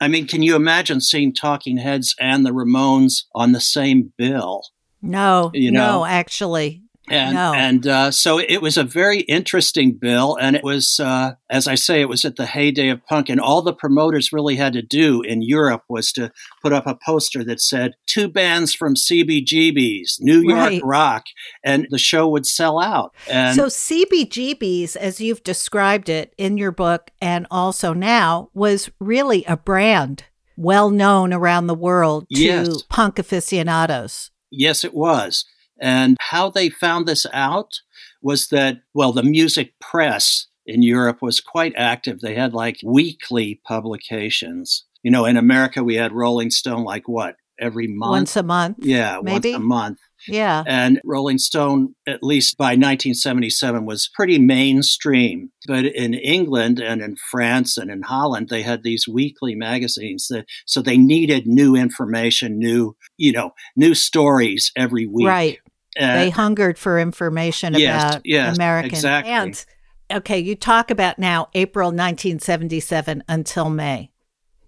I 0.00 0.08
mean, 0.08 0.26
can 0.26 0.42
you 0.42 0.56
imagine 0.56 1.00
seeing 1.00 1.34
Talking 1.34 1.78
Heads 1.78 2.14
and 2.18 2.46
the 2.46 2.50
Ramones 2.50 3.24
on 3.34 3.52
the 3.52 3.60
same 3.60 4.12
bill? 4.16 4.62
No, 5.02 5.50
you 5.52 5.72
know? 5.72 5.98
no, 5.98 6.04
actually. 6.04 6.82
And, 7.08 7.34
no. 7.34 7.52
and 7.52 7.86
uh, 7.86 8.10
so 8.12 8.38
it 8.38 8.62
was 8.62 8.76
a 8.76 8.84
very 8.84 9.20
interesting 9.20 9.92
bill. 9.92 10.38
And 10.40 10.54
it 10.54 10.62
was, 10.62 11.00
uh, 11.00 11.34
as 11.50 11.66
I 11.66 11.74
say, 11.74 12.00
it 12.00 12.08
was 12.08 12.24
at 12.24 12.36
the 12.36 12.46
heyday 12.46 12.88
of 12.90 13.04
punk. 13.06 13.28
And 13.28 13.40
all 13.40 13.60
the 13.60 13.74
promoters 13.74 14.32
really 14.32 14.56
had 14.56 14.72
to 14.74 14.82
do 14.82 15.20
in 15.20 15.42
Europe 15.42 15.82
was 15.88 16.12
to 16.12 16.30
put 16.62 16.72
up 16.72 16.86
a 16.86 16.94
poster 16.94 17.42
that 17.44 17.60
said, 17.60 17.94
two 18.06 18.28
bands 18.28 18.72
from 18.72 18.94
CBGB's, 18.94 20.18
New 20.20 20.40
York 20.40 20.58
right. 20.58 20.82
Rock. 20.84 21.24
And 21.64 21.88
the 21.90 21.98
show 21.98 22.28
would 22.28 22.46
sell 22.46 22.78
out. 22.78 23.14
And 23.28 23.56
so 23.56 23.66
CBGB's, 23.66 24.94
as 24.94 25.20
you've 25.20 25.42
described 25.42 26.08
it 26.08 26.32
in 26.38 26.56
your 26.56 26.72
book 26.72 27.10
and 27.20 27.48
also 27.50 27.92
now, 27.92 28.48
was 28.54 28.90
really 29.00 29.44
a 29.46 29.56
brand 29.56 30.24
well 30.56 30.90
known 30.90 31.32
around 31.32 31.66
the 31.66 31.74
world 31.74 32.26
to 32.32 32.40
yes. 32.40 32.82
punk 32.88 33.18
aficionados. 33.18 34.31
Yes, 34.52 34.84
it 34.84 34.94
was. 34.94 35.44
And 35.80 36.16
how 36.20 36.50
they 36.50 36.68
found 36.68 37.06
this 37.06 37.26
out 37.32 37.80
was 38.22 38.48
that, 38.48 38.82
well, 38.94 39.12
the 39.12 39.24
music 39.24 39.72
press 39.80 40.46
in 40.66 40.82
Europe 40.82 41.18
was 41.20 41.40
quite 41.40 41.72
active. 41.76 42.20
They 42.20 42.34
had 42.34 42.54
like 42.54 42.78
weekly 42.84 43.60
publications. 43.66 44.84
You 45.02 45.10
know, 45.10 45.24
in 45.24 45.36
America, 45.36 45.82
we 45.82 45.96
had 45.96 46.12
Rolling 46.12 46.50
Stone 46.50 46.84
like 46.84 47.08
what? 47.08 47.36
Every 47.58 47.88
month? 47.88 48.10
Once 48.10 48.36
a 48.36 48.42
month. 48.42 48.78
Yeah, 48.80 49.18
maybe? 49.22 49.52
once 49.52 49.56
a 49.56 49.60
month. 49.60 49.98
Yeah. 50.26 50.62
And 50.66 51.00
Rolling 51.04 51.38
Stone, 51.38 51.94
at 52.06 52.22
least 52.22 52.56
by 52.56 52.70
1977, 52.72 53.84
was 53.86 54.08
pretty 54.08 54.38
mainstream. 54.38 55.50
But 55.66 55.84
in 55.86 56.14
England 56.14 56.80
and 56.80 57.00
in 57.00 57.16
France 57.30 57.76
and 57.76 57.90
in 57.90 58.02
Holland, 58.02 58.48
they 58.48 58.62
had 58.62 58.82
these 58.82 59.06
weekly 59.08 59.54
magazines 59.54 60.28
that, 60.28 60.46
so 60.66 60.82
they 60.82 60.96
needed 60.96 61.46
new 61.46 61.74
information, 61.74 62.58
new, 62.58 62.96
you 63.16 63.32
know, 63.32 63.52
new 63.76 63.94
stories 63.94 64.72
every 64.76 65.06
week. 65.06 65.26
Right. 65.26 65.58
Uh, 65.98 66.14
they 66.14 66.30
hungered 66.30 66.78
for 66.78 66.98
information 66.98 67.74
yes, 67.74 68.02
about 68.02 68.22
yes, 68.24 68.56
American 68.56 68.90
exactly. 68.90 69.30
bands. 69.30 69.66
Okay, 70.10 70.38
you 70.38 70.54
talk 70.54 70.90
about 70.90 71.18
now 71.18 71.48
April 71.54 71.88
1977 71.88 73.24
until 73.28 73.70
May. 73.70 74.10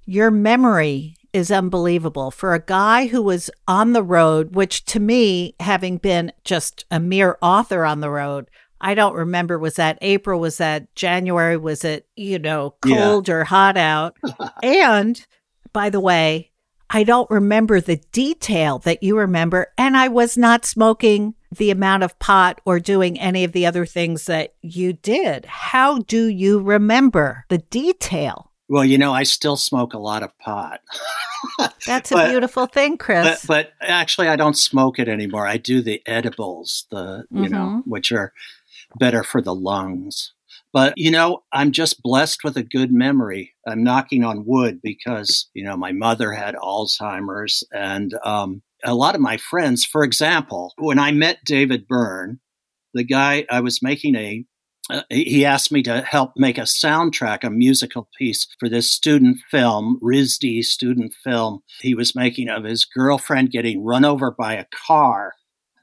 Your 0.06 0.30
memory 0.30 1.16
is 1.34 1.50
unbelievable 1.50 2.30
for 2.30 2.54
a 2.54 2.64
guy 2.64 3.08
who 3.08 3.20
was 3.20 3.50
on 3.68 3.92
the 3.92 4.02
road, 4.02 4.54
which 4.54 4.84
to 4.86 5.00
me, 5.00 5.54
having 5.60 5.98
been 5.98 6.32
just 6.44 6.84
a 6.90 7.00
mere 7.00 7.36
author 7.42 7.84
on 7.84 8.00
the 8.00 8.08
road, 8.08 8.48
I 8.80 8.94
don't 8.94 9.14
remember 9.14 9.58
was 9.58 9.74
that 9.74 9.98
April, 10.00 10.38
was 10.38 10.58
that 10.58 10.94
January, 10.94 11.56
was 11.56 11.84
it, 11.84 12.06
you 12.16 12.38
know, 12.38 12.76
cold 12.80 13.28
yeah. 13.28 13.34
or 13.34 13.44
hot 13.44 13.76
out? 13.76 14.16
and 14.62 15.24
by 15.72 15.90
the 15.90 16.00
way, 16.00 16.52
I 16.90 17.02
don't 17.02 17.30
remember 17.30 17.80
the 17.80 17.96
detail 18.12 18.78
that 18.80 19.02
you 19.02 19.18
remember. 19.18 19.72
And 19.76 19.96
I 19.96 20.08
was 20.08 20.36
not 20.36 20.64
smoking 20.64 21.34
the 21.50 21.70
amount 21.70 22.02
of 22.02 22.18
pot 22.18 22.60
or 22.64 22.78
doing 22.78 23.18
any 23.18 23.42
of 23.42 23.52
the 23.52 23.66
other 23.66 23.86
things 23.86 24.26
that 24.26 24.54
you 24.60 24.92
did. 24.92 25.46
How 25.46 25.98
do 25.98 26.26
you 26.26 26.60
remember 26.60 27.46
the 27.48 27.58
detail? 27.58 28.52
Well, 28.68 28.84
you 28.84 28.96
know, 28.96 29.12
I 29.12 29.24
still 29.24 29.56
smoke 29.56 29.92
a 29.92 29.98
lot 29.98 30.22
of 30.22 30.36
pot. 30.38 30.80
That's 31.86 32.10
a 32.12 32.28
beautiful 32.28 32.66
thing, 32.66 32.96
Chris. 32.96 33.44
But, 33.44 33.72
but, 33.80 33.88
actually, 33.88 34.28
I 34.28 34.36
don't 34.36 34.56
smoke 34.56 34.98
it 34.98 35.08
anymore. 35.08 35.46
I 35.46 35.58
do 35.58 35.82
the 35.82 36.00
edibles, 36.06 36.86
the 36.90 37.24
you 37.30 37.42
mm-hmm. 37.42 37.52
know, 37.52 37.82
which 37.84 38.10
are 38.10 38.32
better 38.98 39.22
for 39.22 39.42
the 39.42 39.54
lungs. 39.54 40.32
But 40.72 40.94
you 40.96 41.10
know, 41.10 41.44
I'm 41.52 41.70
just 41.70 42.02
blessed 42.02 42.42
with 42.42 42.56
a 42.56 42.62
good 42.62 42.92
memory. 42.92 43.54
I'm 43.66 43.84
knocking 43.84 44.24
on 44.24 44.46
wood 44.46 44.80
because 44.82 45.48
you 45.54 45.64
know 45.64 45.76
my 45.76 45.92
mother 45.92 46.32
had 46.32 46.56
Alzheimer's, 46.56 47.62
and 47.72 48.12
um, 48.24 48.62
a 48.82 48.94
lot 48.94 49.14
of 49.14 49.20
my 49.20 49.36
friends. 49.36 49.84
For 49.84 50.02
example, 50.02 50.72
when 50.78 50.98
I 50.98 51.12
met 51.12 51.44
David 51.44 51.86
Byrne, 51.86 52.40
the 52.92 53.04
guy 53.04 53.46
I 53.50 53.60
was 53.60 53.82
making 53.82 54.16
a 54.16 54.44
uh, 54.90 55.02
he 55.10 55.44
asked 55.44 55.72
me 55.72 55.82
to 55.82 56.02
help 56.02 56.32
make 56.36 56.58
a 56.58 56.62
soundtrack, 56.62 57.42
a 57.42 57.50
musical 57.50 58.08
piece 58.18 58.46
for 58.58 58.68
this 58.68 58.90
student 58.90 59.38
film, 59.50 59.98
RISD 60.02 60.64
student 60.64 61.12
film 61.24 61.60
he 61.80 61.94
was 61.94 62.14
making 62.14 62.48
of 62.48 62.64
his 62.64 62.84
girlfriend 62.84 63.50
getting 63.50 63.82
run 63.82 64.04
over 64.04 64.30
by 64.30 64.54
a 64.54 64.66
car. 64.86 65.32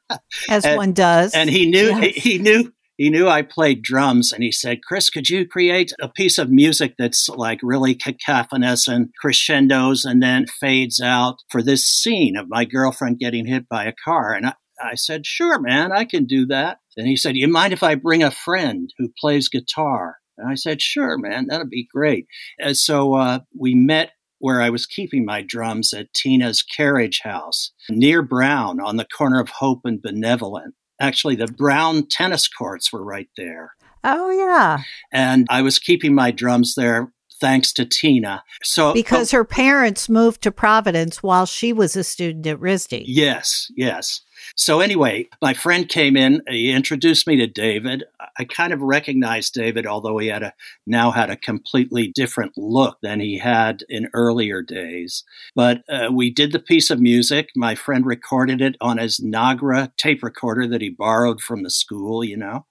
As 0.49 0.65
and, 0.65 0.77
one 0.77 0.93
does. 0.93 1.33
And 1.33 1.49
he 1.49 1.69
knew 1.69 1.87
yes. 1.87 2.15
he, 2.15 2.31
he 2.31 2.37
knew 2.37 2.71
he 2.97 3.09
knew 3.09 3.27
I 3.27 3.41
played 3.41 3.81
drums 3.81 4.31
and 4.31 4.43
he 4.43 4.51
said, 4.51 4.83
Chris, 4.83 5.09
could 5.09 5.27
you 5.27 5.47
create 5.47 5.91
a 5.99 6.07
piece 6.07 6.37
of 6.37 6.51
music 6.51 6.93
that's 6.99 7.27
like 7.29 7.59
really 7.63 7.95
cacophonous 7.95 8.87
and 8.87 9.09
crescendos 9.19 10.05
and 10.05 10.21
then 10.21 10.45
fades 10.45 11.01
out 11.01 11.37
for 11.49 11.63
this 11.63 11.83
scene 11.83 12.37
of 12.37 12.45
my 12.47 12.63
girlfriend 12.63 13.17
getting 13.17 13.47
hit 13.47 13.67
by 13.67 13.85
a 13.85 13.93
car? 14.05 14.33
And 14.33 14.45
I, 14.45 14.53
I 14.83 14.95
said, 14.95 15.25
sure, 15.25 15.59
man, 15.59 15.91
I 15.91 16.05
can 16.05 16.25
do 16.25 16.45
that. 16.47 16.79
And 16.97 17.07
he 17.07 17.15
said, 17.15 17.35
you 17.35 17.47
mind 17.47 17.73
if 17.73 17.83
I 17.83 17.95
bring 17.95 18.23
a 18.23 18.31
friend 18.31 18.91
who 18.97 19.11
plays 19.19 19.49
guitar? 19.49 20.17
And 20.37 20.49
I 20.49 20.55
said, 20.55 20.81
sure, 20.81 21.17
man, 21.17 21.47
that'd 21.47 21.69
be 21.69 21.87
great. 21.93 22.27
And 22.59 22.75
so 22.75 23.13
uh, 23.13 23.39
we 23.57 23.75
met 23.75 24.11
where 24.39 24.61
I 24.61 24.71
was 24.71 24.87
keeping 24.87 25.23
my 25.23 25.41
drums 25.41 25.93
at 25.93 26.13
Tina's 26.13 26.63
Carriage 26.63 27.21
House 27.23 27.71
near 27.89 28.23
Brown 28.23 28.79
on 28.81 28.97
the 28.97 29.05
corner 29.05 29.39
of 29.39 29.49
Hope 29.49 29.81
and 29.85 30.01
Benevolent. 30.01 30.73
Actually, 30.99 31.35
the 31.35 31.47
Brown 31.47 32.07
tennis 32.07 32.47
courts 32.47 32.91
were 32.91 33.03
right 33.03 33.29
there. 33.37 33.73
Oh, 34.03 34.31
yeah. 34.31 34.79
And 35.11 35.45
I 35.49 35.61
was 35.61 35.77
keeping 35.77 36.15
my 36.15 36.31
drums 36.31 36.73
there 36.75 37.13
thanks 37.41 37.73
to 37.73 37.85
Tina. 37.85 38.43
So 38.63 38.93
because 38.93 39.31
her 39.31 39.43
parents 39.43 40.07
moved 40.07 40.43
to 40.43 40.51
Providence 40.51 41.21
while 41.21 41.45
she 41.45 41.73
was 41.73 41.95
a 41.97 42.03
student 42.03 42.47
at 42.47 42.59
RISD. 42.59 43.03
Yes, 43.05 43.69
yes. 43.75 44.21
So 44.55 44.79
anyway, 44.79 45.27
my 45.41 45.53
friend 45.53 45.87
came 45.87 46.17
in. 46.17 46.41
He 46.47 46.71
introduced 46.71 47.27
me 47.27 47.35
to 47.37 47.47
David. 47.47 48.03
I 48.37 48.45
kind 48.45 48.73
of 48.73 48.81
recognized 48.81 49.53
David, 49.53 49.85
although 49.85 50.17
he 50.17 50.27
had 50.27 50.43
a 50.43 50.53
now 50.85 51.11
had 51.11 51.29
a 51.29 51.35
completely 51.35 52.07
different 52.07 52.53
look 52.57 52.97
than 53.01 53.19
he 53.19 53.37
had 53.37 53.83
in 53.89 54.09
earlier 54.13 54.61
days. 54.61 55.23
But 55.55 55.83
uh, 55.89 56.09
we 56.11 56.31
did 56.31 56.51
the 56.51 56.59
piece 56.59 56.89
of 56.89 56.99
music. 56.99 57.49
My 57.55 57.75
friend 57.75 58.05
recorded 58.05 58.61
it 58.61 58.75
on 58.81 58.97
his 58.97 59.19
Nagra 59.19 59.95
tape 59.97 60.23
recorder 60.23 60.67
that 60.67 60.81
he 60.81 60.89
borrowed 60.89 61.41
from 61.41 61.63
the 61.63 61.69
school. 61.69 62.23
You 62.23 62.37
know, 62.37 62.65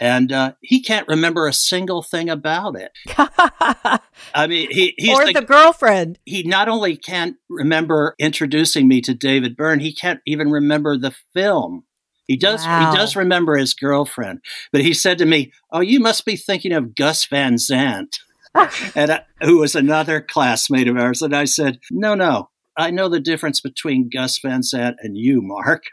and 0.00 0.32
uh, 0.32 0.52
he 0.60 0.82
can't 0.82 1.06
remember 1.08 1.46
a 1.46 1.52
single 1.52 2.02
thing 2.02 2.28
about 2.28 2.76
it. 2.76 2.92
I 4.34 4.46
mean, 4.46 4.70
he 4.70 4.94
he's 4.96 5.18
or 5.18 5.26
the, 5.26 5.32
the, 5.34 5.42
girlfriend. 5.42 6.18
He 6.24 6.42
not 6.42 6.68
only 6.68 6.96
can't 6.96 7.36
remember 7.48 8.14
introducing 8.18 8.88
me 8.88 9.00
to 9.02 9.14
David 9.14 9.56
Byrne, 9.56 9.80
he 9.80 9.94
can't 9.94 10.20
even 10.26 10.50
remember 10.50 10.96
the 10.96 11.14
film. 11.32 11.84
He 12.26 12.36
does. 12.36 12.64
Wow. 12.64 12.90
He 12.90 12.96
does 12.96 13.16
remember 13.16 13.56
his 13.56 13.74
girlfriend, 13.74 14.40
but 14.72 14.80
he 14.80 14.94
said 14.94 15.18
to 15.18 15.26
me, 15.26 15.52
"Oh, 15.70 15.80
you 15.80 16.00
must 16.00 16.24
be 16.24 16.36
thinking 16.36 16.72
of 16.72 16.94
Gus 16.94 17.26
Van 17.26 17.58
Sant." 17.58 18.18
and 18.94 19.10
I, 19.10 19.22
who 19.42 19.58
was 19.58 19.74
another 19.74 20.20
classmate 20.20 20.88
of 20.88 20.96
ours. 20.96 21.22
And 21.22 21.34
I 21.34 21.44
said, 21.44 21.80
No, 21.90 22.14
no, 22.14 22.50
I 22.76 22.90
know 22.90 23.08
the 23.08 23.20
difference 23.20 23.60
between 23.60 24.10
Gus 24.12 24.38
Van 24.38 24.62
Sant 24.62 24.96
and 25.00 25.16
you, 25.16 25.40
Mark. 25.42 25.84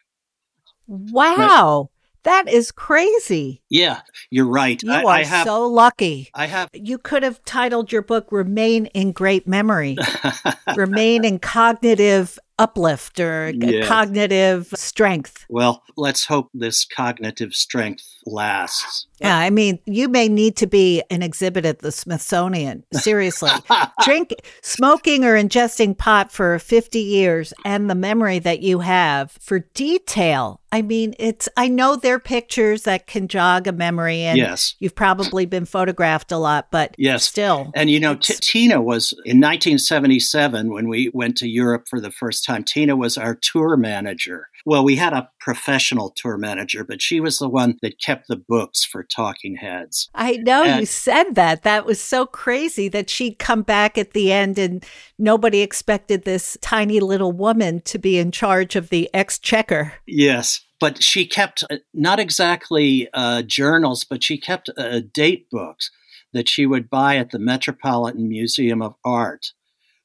Wow. 0.88 1.89
That 2.24 2.48
is 2.48 2.72
crazy. 2.72 3.63
Yeah, 3.70 4.01
you're 4.30 4.48
right. 4.48 4.82
You 4.84 4.92
I, 4.92 5.04
are 5.04 5.08
I 5.08 5.24
have, 5.24 5.48
so 5.48 5.68
lucky. 5.68 6.30
I 6.36 6.46
have. 6.46 6.70
You 6.74 6.98
could 6.98 7.24
have 7.24 7.44
titled 7.46 7.92
your 7.92 8.04
book 8.04 8.28
"Remain 8.32 8.86
in 8.88 9.12
Great 9.12 9.48
Memory," 9.48 9.98
"Remain 10.75 11.25
in 11.25 11.40
Cognitive 11.40 12.38
uplift 12.62 13.20
or 13.20 13.51
cognitive 13.86 14.68
strength. 14.75 15.46
Well, 15.50 15.84
let's 15.98 16.25
hope 16.25 16.50
this 16.53 16.86
cognitive 16.86 17.56
strength 17.56 18.06
lasts. 18.25 19.08
Yeah, 19.20 19.38
I 19.38 19.51
mean, 19.51 19.80
you 19.86 20.10
may 20.10 20.27
need 20.27 20.56
to 20.58 20.68
be 20.68 21.03
an 21.12 21.22
exhibit 21.22 21.63
at 21.63 21.80
the 21.80 21.91
Smithsonian. 21.91 22.84
Seriously. 22.91 23.51
Drink, 24.03 24.34
smoking 24.63 25.25
or 25.25 25.36
ingesting 25.36 25.96
pot 25.96 26.32
for 26.32 26.58
50 26.58 27.00
years 27.00 27.53
and 27.63 27.88
the 27.88 27.96
memory 27.96 28.39
that 28.39 28.62
you 28.62 28.80
have 28.80 29.32
for 29.34 29.60
detail. 29.75 30.60
I 30.72 30.82
mean, 30.82 31.13
it's, 31.20 31.48
I 31.56 31.68
know 31.68 31.96
there 31.98 32.15
are 32.15 32.20
pictures 32.20 32.84
that 32.84 33.06
can 33.06 33.27
jog 33.27 33.68
a 33.68 33.72
memory 33.72 34.22
and 34.22 34.38
yes. 34.38 34.74
you've 34.80 34.96
probably 34.96 35.46
been 35.46 35.65
photographed 35.65 36.32
a 36.32 36.38
lot, 36.38 36.70
but 36.72 36.96
Yes. 36.98 37.25
still. 37.25 37.72
And 37.75 37.89
you 37.89 38.00
know, 38.00 38.15
T- 38.15 38.36
Tina 38.39 38.82
was 38.82 39.12
in 39.25 39.39
1977 39.39 40.72
when 40.74 40.88
we 40.88 41.12
went 41.13 41.38
to 41.38 41.48
Europe 41.48 41.88
for 41.89 42.00
the 42.00 42.12
first 42.12 42.44
time. 42.44 42.50
Tina 42.60 42.96
was 42.96 43.17
our 43.17 43.36
tour 43.36 43.77
manager. 43.77 44.48
Well, 44.65 44.84
we 44.84 44.96
had 44.96 45.13
a 45.13 45.29
professional 45.39 46.13
tour 46.15 46.38
manager, 46.38 46.84
but 46.84 47.01
she 47.01 47.20
was 47.20 47.39
the 47.39 47.50
one 47.50 47.77
that 47.81 48.00
kept 48.00 48.27
the 48.27 48.36
books 48.36 48.84
for 48.84 49.03
Talking 49.03 49.55
Heads. 49.55 50.10
I 50.13 50.38
know 50.38 50.63
you 50.63 50.86
said 50.86 51.36
that. 51.36 51.63
That 51.63 51.86
was 51.86 52.00
so 52.00 52.25
crazy 52.25 52.88
that 52.89 53.10
she'd 53.10 53.39
come 53.39 53.63
back 53.63 53.98
at 53.98 54.12
the 54.12 54.31
end 54.31 54.60
and 54.60 54.86
nobody 55.17 55.62
expected 55.62 56.24
this 56.24 56.58
tiny 56.62 57.00
little 57.00 57.31
woman 57.31 57.81
to 57.81 57.98
be 57.98 58.17
in 58.17 58.31
charge 58.31 58.75
of 58.75 58.89
the 58.89 59.10
exchequer. 59.13 59.93
Yes. 60.05 60.62
But 60.79 61.03
she 61.03 61.27
kept 61.27 61.63
uh, 61.70 61.77
not 61.93 62.20
exactly 62.20 63.08
uh, 63.13 63.43
journals, 63.43 64.03
but 64.03 64.24
she 64.24 64.38
kept 64.39 64.70
uh, 64.77 65.01
date 65.13 65.48
books 65.51 65.91
that 66.34 66.50
she 66.50 66.65
would 66.65 66.89
buy 66.89 67.17
at 67.17 67.31
the 67.31 67.39
Metropolitan 67.39 68.27
Museum 68.29 68.81
of 68.81 68.96
Art. 69.03 69.53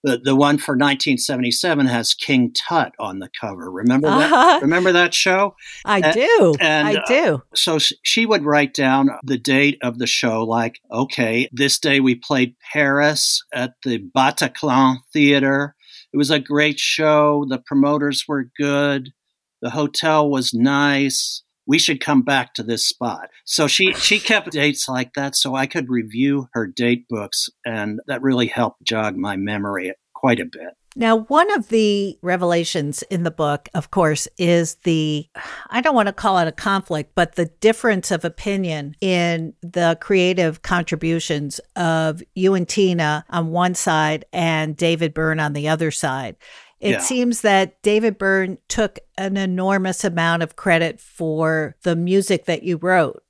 The, 0.07 0.19
the 0.23 0.37
one 0.37 0.57
for 0.57 0.73
1977 0.75 1.87
has 1.87 2.15
King 2.15 2.53
Tut 2.53 2.95
on 2.97 3.19
the 3.19 3.29
cover. 3.41 3.69
Remember 3.69 4.09
that? 4.09 4.33
Uh-huh. 4.33 4.59
Remember 4.63 4.93
that 4.93 5.13
show? 5.13 5.57
I 5.85 6.01
Uh, 6.01 6.13
do. 6.13 6.55
and, 6.61 6.87
I 6.87 6.95
uh, 6.95 7.07
do. 7.09 7.43
So 7.57 7.79
she 7.81 8.25
would 8.25 8.45
write 8.45 8.73
down 8.73 9.11
the 9.25 9.37
date 9.37 9.79
of 9.83 9.99
the 9.99 10.07
show, 10.07 10.45
like, 10.45 10.79
okay, 10.93 11.49
this 11.53 11.81
day 11.81 11.99
we 11.99 12.15
played 12.15 12.55
Paris 12.73 13.43
at 13.53 13.73
the 13.85 13.99
Bataclan 13.99 14.99
Theater. 15.13 15.75
It 16.13 16.17
was 16.19 16.31
a 16.31 16.39
great 16.39 16.79
show. 16.79 17.45
The 17.49 17.59
promoters 17.59 18.27
were 18.29 18.45
good. 18.57 19.13
The 19.61 19.71
hotel 19.71 20.31
was 20.31 20.55
nice. 20.55 21.43
We 21.67 21.79
should 21.79 22.01
come 22.01 22.23
back 22.23 22.55
to 22.55 22.63
this 22.63 22.87
spot. 22.87 23.29
So 23.45 23.67
she, 23.67 23.93
she 23.95 24.19
kept 24.21 24.53
dates 24.53 24.89
like 24.89 25.15
that 25.15 25.37
so 25.37 25.55
I 25.55 25.67
could 25.67 25.89
review 25.89 26.49
her 26.53 26.67
date 26.67 27.07
books, 27.09 27.49
and 27.65 28.01
that 28.07 28.23
really 28.23 28.47
helped 28.47 28.83
jog 28.83 29.17
my 29.17 29.37
memory 29.37 29.93
quite 30.15 30.41
a 30.41 30.45
bit. 30.45 30.75
Now, 30.99 31.19
one 31.19 31.53
of 31.53 31.69
the 31.69 32.19
revelations 32.23 33.03
in 33.11 33.23
the 33.23 33.31
book, 33.31 33.69
of 33.75 33.91
course, 33.91 34.27
is 34.39 34.77
the, 34.77 35.29
I 35.69 35.83
don't 35.83 35.95
want 35.95 36.07
to 36.07 36.13
call 36.15 36.39
it 36.39 36.49
a 36.49 36.53
conflict, 36.53 37.13
but 37.15 37.35
the 37.35 37.45
difference 37.61 38.11
of 38.11 38.25
opinion 38.25 38.97
in 39.03 39.53
the 39.61 39.99
creative 40.01 40.63
contributions 40.63 41.61
of 41.77 42.23
you 42.35 42.55
and 42.55 42.67
Tina 42.67 43.27
on 43.29 43.49
one 43.49 43.75
side 43.75 44.25
and 44.33 44.75
David 44.75 45.13
Byrne 45.13 45.39
on 45.39 45.53
the 45.53 45.69
other 45.69 45.91
side. 45.91 46.37
It 46.81 46.91
Yeah. 46.93 46.99
seems 47.01 47.41
that 47.41 47.81
David 47.83 48.19
Byrne 48.19 48.59
took 48.69 48.99
an 49.17 49.37
enormous 49.37 50.05
amount 50.05 50.43
of 50.43 50.57
credit 50.57 51.01
for 51.01 51.77
the 51.83 51.97
music 51.97 52.45
that 52.47 52.63
you 52.63 52.77
wrote. 52.77 53.23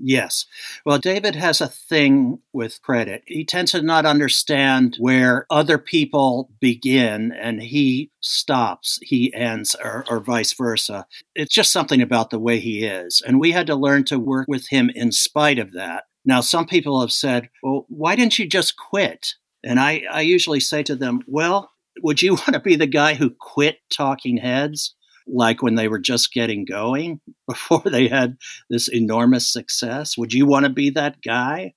Yes. 0.00 0.46
Well, 0.86 0.98
David 0.98 1.34
has 1.34 1.60
a 1.60 1.66
thing 1.66 2.38
with 2.52 2.80
credit. 2.82 3.22
He 3.26 3.44
tends 3.44 3.72
to 3.72 3.82
not 3.82 4.06
understand 4.06 4.96
where 5.00 5.44
other 5.50 5.76
people 5.76 6.50
begin 6.60 7.32
and 7.32 7.60
he 7.60 8.12
stops, 8.20 9.00
he 9.02 9.34
ends, 9.34 9.74
or, 9.82 10.04
or 10.08 10.20
vice 10.20 10.52
versa. 10.52 11.04
It's 11.34 11.52
just 11.52 11.72
something 11.72 12.00
about 12.00 12.30
the 12.30 12.38
way 12.38 12.60
he 12.60 12.84
is. 12.84 13.22
And 13.26 13.40
we 13.40 13.50
had 13.50 13.66
to 13.66 13.74
learn 13.74 14.04
to 14.04 14.20
work 14.20 14.46
with 14.46 14.68
him 14.68 14.88
in 14.94 15.10
spite 15.10 15.58
of 15.58 15.72
that. 15.72 16.04
Now, 16.24 16.42
some 16.42 16.66
people 16.66 17.00
have 17.00 17.12
said, 17.12 17.48
well, 17.62 17.84
why 17.88 18.14
didn't 18.14 18.38
you 18.38 18.46
just 18.46 18.76
quit? 18.76 19.34
And 19.64 19.80
I, 19.80 20.04
I 20.12 20.20
usually 20.20 20.60
say 20.60 20.84
to 20.84 20.94
them, 20.94 21.22
well, 21.26 21.72
would 22.02 22.22
you 22.22 22.34
want 22.34 22.52
to 22.52 22.60
be 22.60 22.76
the 22.76 22.86
guy 22.86 23.14
who 23.14 23.30
quit 23.30 23.78
Talking 23.90 24.36
Heads? 24.36 24.94
Like 25.26 25.62
when 25.62 25.74
they 25.74 25.88
were 25.88 25.98
just 25.98 26.32
getting 26.32 26.64
going 26.64 27.20
before 27.46 27.82
they 27.84 28.08
had 28.08 28.38
this 28.70 28.88
enormous 28.88 29.52
success? 29.52 30.16
Would 30.16 30.32
you 30.32 30.46
want 30.46 30.64
to 30.64 30.70
be 30.70 30.90
that 30.90 31.20
guy? 31.22 31.74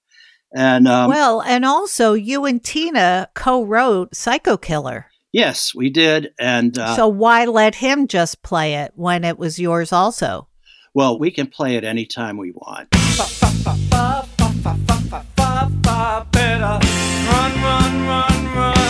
And 0.53 0.87
um, 0.87 1.09
well, 1.09 1.41
and 1.41 1.65
also 1.65 2.13
you 2.13 2.45
and 2.45 2.63
Tina 2.63 3.29
co 3.33 3.63
wrote 3.63 4.15
Psycho 4.15 4.57
Killer. 4.57 5.07
yes, 5.31 5.73
we 5.73 5.89
did. 5.89 6.33
And 6.39 6.77
uh, 6.77 6.95
so 6.95 7.07
why 7.07 7.45
let 7.45 7.75
him 7.75 8.07
just 8.07 8.41
play 8.41 8.75
it 8.75 8.91
when 8.95 9.23
it 9.23 9.37
was 9.37 9.59
yours 9.59 9.93
also? 9.93 10.47
well, 10.93 11.17
we 11.17 11.31
can 11.31 11.47
play 11.47 11.75
it 11.75 11.83
anytime 11.83 12.37
we 12.37 12.51
want. 12.51 12.89
Better 16.31 16.61
run, 16.61 16.81
run, 17.31 17.53
run, 17.63 18.05
run, 18.05 18.55
run, 18.55 18.80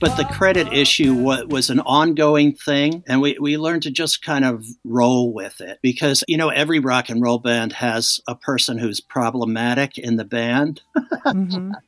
But 0.00 0.16
the 0.16 0.24
credit 0.24 0.72
issue 0.72 1.14
was 1.14 1.70
an 1.70 1.80
ongoing 1.80 2.54
thing, 2.54 3.02
and 3.08 3.20
we, 3.20 3.36
we 3.40 3.58
learned 3.58 3.82
to 3.82 3.90
just 3.90 4.22
kind 4.22 4.44
of 4.44 4.64
roll 4.84 5.32
with 5.32 5.60
it 5.60 5.80
because, 5.82 6.22
you 6.28 6.36
know, 6.36 6.50
every 6.50 6.78
rock 6.78 7.08
and 7.08 7.20
roll 7.20 7.38
band 7.38 7.72
has 7.74 8.20
a 8.28 8.36
person 8.36 8.78
who's 8.78 9.00
problematic 9.00 9.98
in 9.98 10.16
the 10.16 10.24
band. 10.24 10.82
Mhm. 11.24 11.72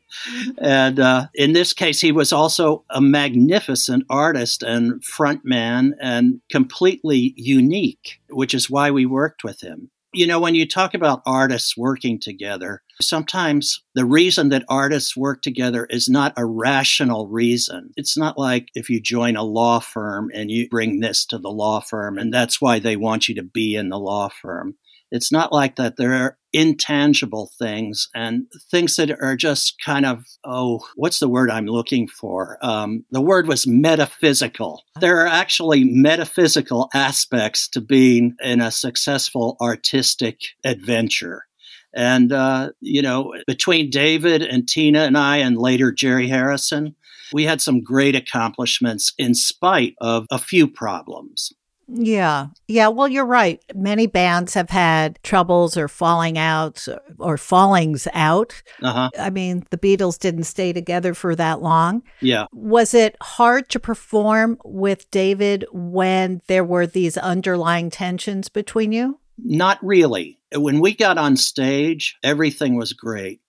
And 0.59 0.99
uh, 0.99 1.29
in 1.35 1.53
this 1.53 1.73
case, 1.73 2.01
he 2.01 2.11
was 2.11 2.33
also 2.33 2.85
a 2.90 3.01
magnificent 3.01 4.05
artist 4.11 4.64
and 4.64 5.01
frontman 5.03 5.92
and 6.01 6.40
completely 6.51 7.33
unique, 7.37 8.20
which 8.29 8.53
is 8.53 8.68
why 8.68 8.90
we 8.90 9.07
worked 9.07 9.44
with 9.44 9.61
him. 9.61 9.88
You 10.12 10.27
know, 10.27 10.40
when 10.40 10.57
you 10.57 10.66
talk 10.66 10.94
about 10.94 11.23
artists 11.25 11.77
working 11.77 12.18
together, 12.18 12.83
sometimes 13.00 13.82
the 13.94 14.04
reason 14.04 14.48
that 14.50 14.64
artists 14.68 15.16
work 15.16 15.42
together 15.42 15.86
is 15.90 16.08
not 16.08 16.32
a 16.36 16.46
rational 16.46 17.28
reason. 17.28 17.90
It's 17.96 18.16
not 18.16 18.38
like 18.38 18.68
if 18.74 18.88
you 18.88 19.00
join 19.00 19.36
a 19.36 19.42
law 19.42 19.80
firm 19.80 20.30
and 20.34 20.50
you 20.50 20.68
bring 20.68 21.00
this 21.00 21.26
to 21.26 21.38
the 21.38 21.50
law 21.50 21.80
firm, 21.80 22.18
and 22.18 22.32
that's 22.32 22.60
why 22.60 22.78
they 22.78 22.96
want 22.96 23.28
you 23.28 23.34
to 23.36 23.42
be 23.42 23.74
in 23.74 23.88
the 23.88 23.98
law 23.98 24.28
firm. 24.28 24.76
It's 25.12 25.32
not 25.32 25.52
like 25.52 25.76
that. 25.76 25.96
There 25.96 26.14
are 26.14 26.38
intangible 26.52 27.50
things 27.58 28.08
and 28.14 28.46
things 28.70 28.96
that 28.96 29.10
are 29.10 29.36
just 29.36 29.74
kind 29.84 30.06
of, 30.06 30.24
oh, 30.44 30.84
what's 30.94 31.18
the 31.18 31.28
word 31.28 31.50
I'm 31.50 31.66
looking 31.66 32.06
for? 32.06 32.58
Um, 32.62 33.04
the 33.10 33.20
word 33.20 33.48
was 33.48 33.66
metaphysical. 33.66 34.82
There 35.00 35.20
are 35.20 35.26
actually 35.26 35.84
metaphysical 35.84 36.90
aspects 36.94 37.68
to 37.70 37.80
being 37.80 38.36
in 38.40 38.60
a 38.60 38.70
successful 38.70 39.56
artistic 39.60 40.38
adventure. 40.64 41.46
And, 41.94 42.33
uh, 42.33 42.70
you 42.81 43.03
know, 43.03 43.35
between 43.46 43.90
David 43.90 44.42
and 44.42 44.68
Tina 44.68 45.00
and 45.00 45.18
I, 45.18 45.38
and 45.38 45.59
later 45.59 45.92
Jerry 45.92 46.29
Harrison, 46.29 46.94
we 47.33 47.44
had 47.44 47.61
some 47.61 47.83
great 47.83 48.14
accomplishments 48.14 49.12
in 49.18 49.35
spite 49.35 49.94
of 50.00 50.26
a 50.31 50.38
few 50.38 50.66
problems. 50.68 51.53
Yeah. 51.92 52.46
Yeah. 52.68 52.88
Well, 52.88 53.09
you're 53.09 53.26
right. 53.26 53.61
Many 53.74 54.07
bands 54.07 54.55
have 54.55 54.70
had 54.70 55.18
troubles 55.24 55.76
or 55.76 55.88
falling 55.88 56.38
outs 56.38 56.88
or 57.18 57.37
fallings 57.37 58.07
out. 58.12 58.62
Uh 58.81 58.92
huh. 58.92 59.11
I 59.18 59.31
mean, 59.31 59.64
the 59.70 59.79
Beatles 59.79 60.18
didn't 60.18 60.44
stay 60.44 60.72
together 60.72 61.14
for 61.14 61.35
that 61.35 61.62
long. 61.62 62.03
Yeah. 62.20 62.46
Was 62.53 62.94
it 62.94 63.16
hard 63.20 63.68
to 63.70 63.81
perform 63.81 64.59
with 64.64 65.11
David 65.11 65.66
when 65.72 66.42
there 66.46 66.64
were 66.64 66.87
these 66.87 67.16
underlying 67.16 67.90
tensions 67.90 68.48
between 68.48 68.92
you? 68.92 69.18
Not 69.37 69.79
really. 69.83 70.39
When 70.54 70.80
we 70.80 70.94
got 70.94 71.18
on 71.18 71.36
stage, 71.36 72.16
everything 72.22 72.76
was 72.76 72.92
great. 72.92 73.40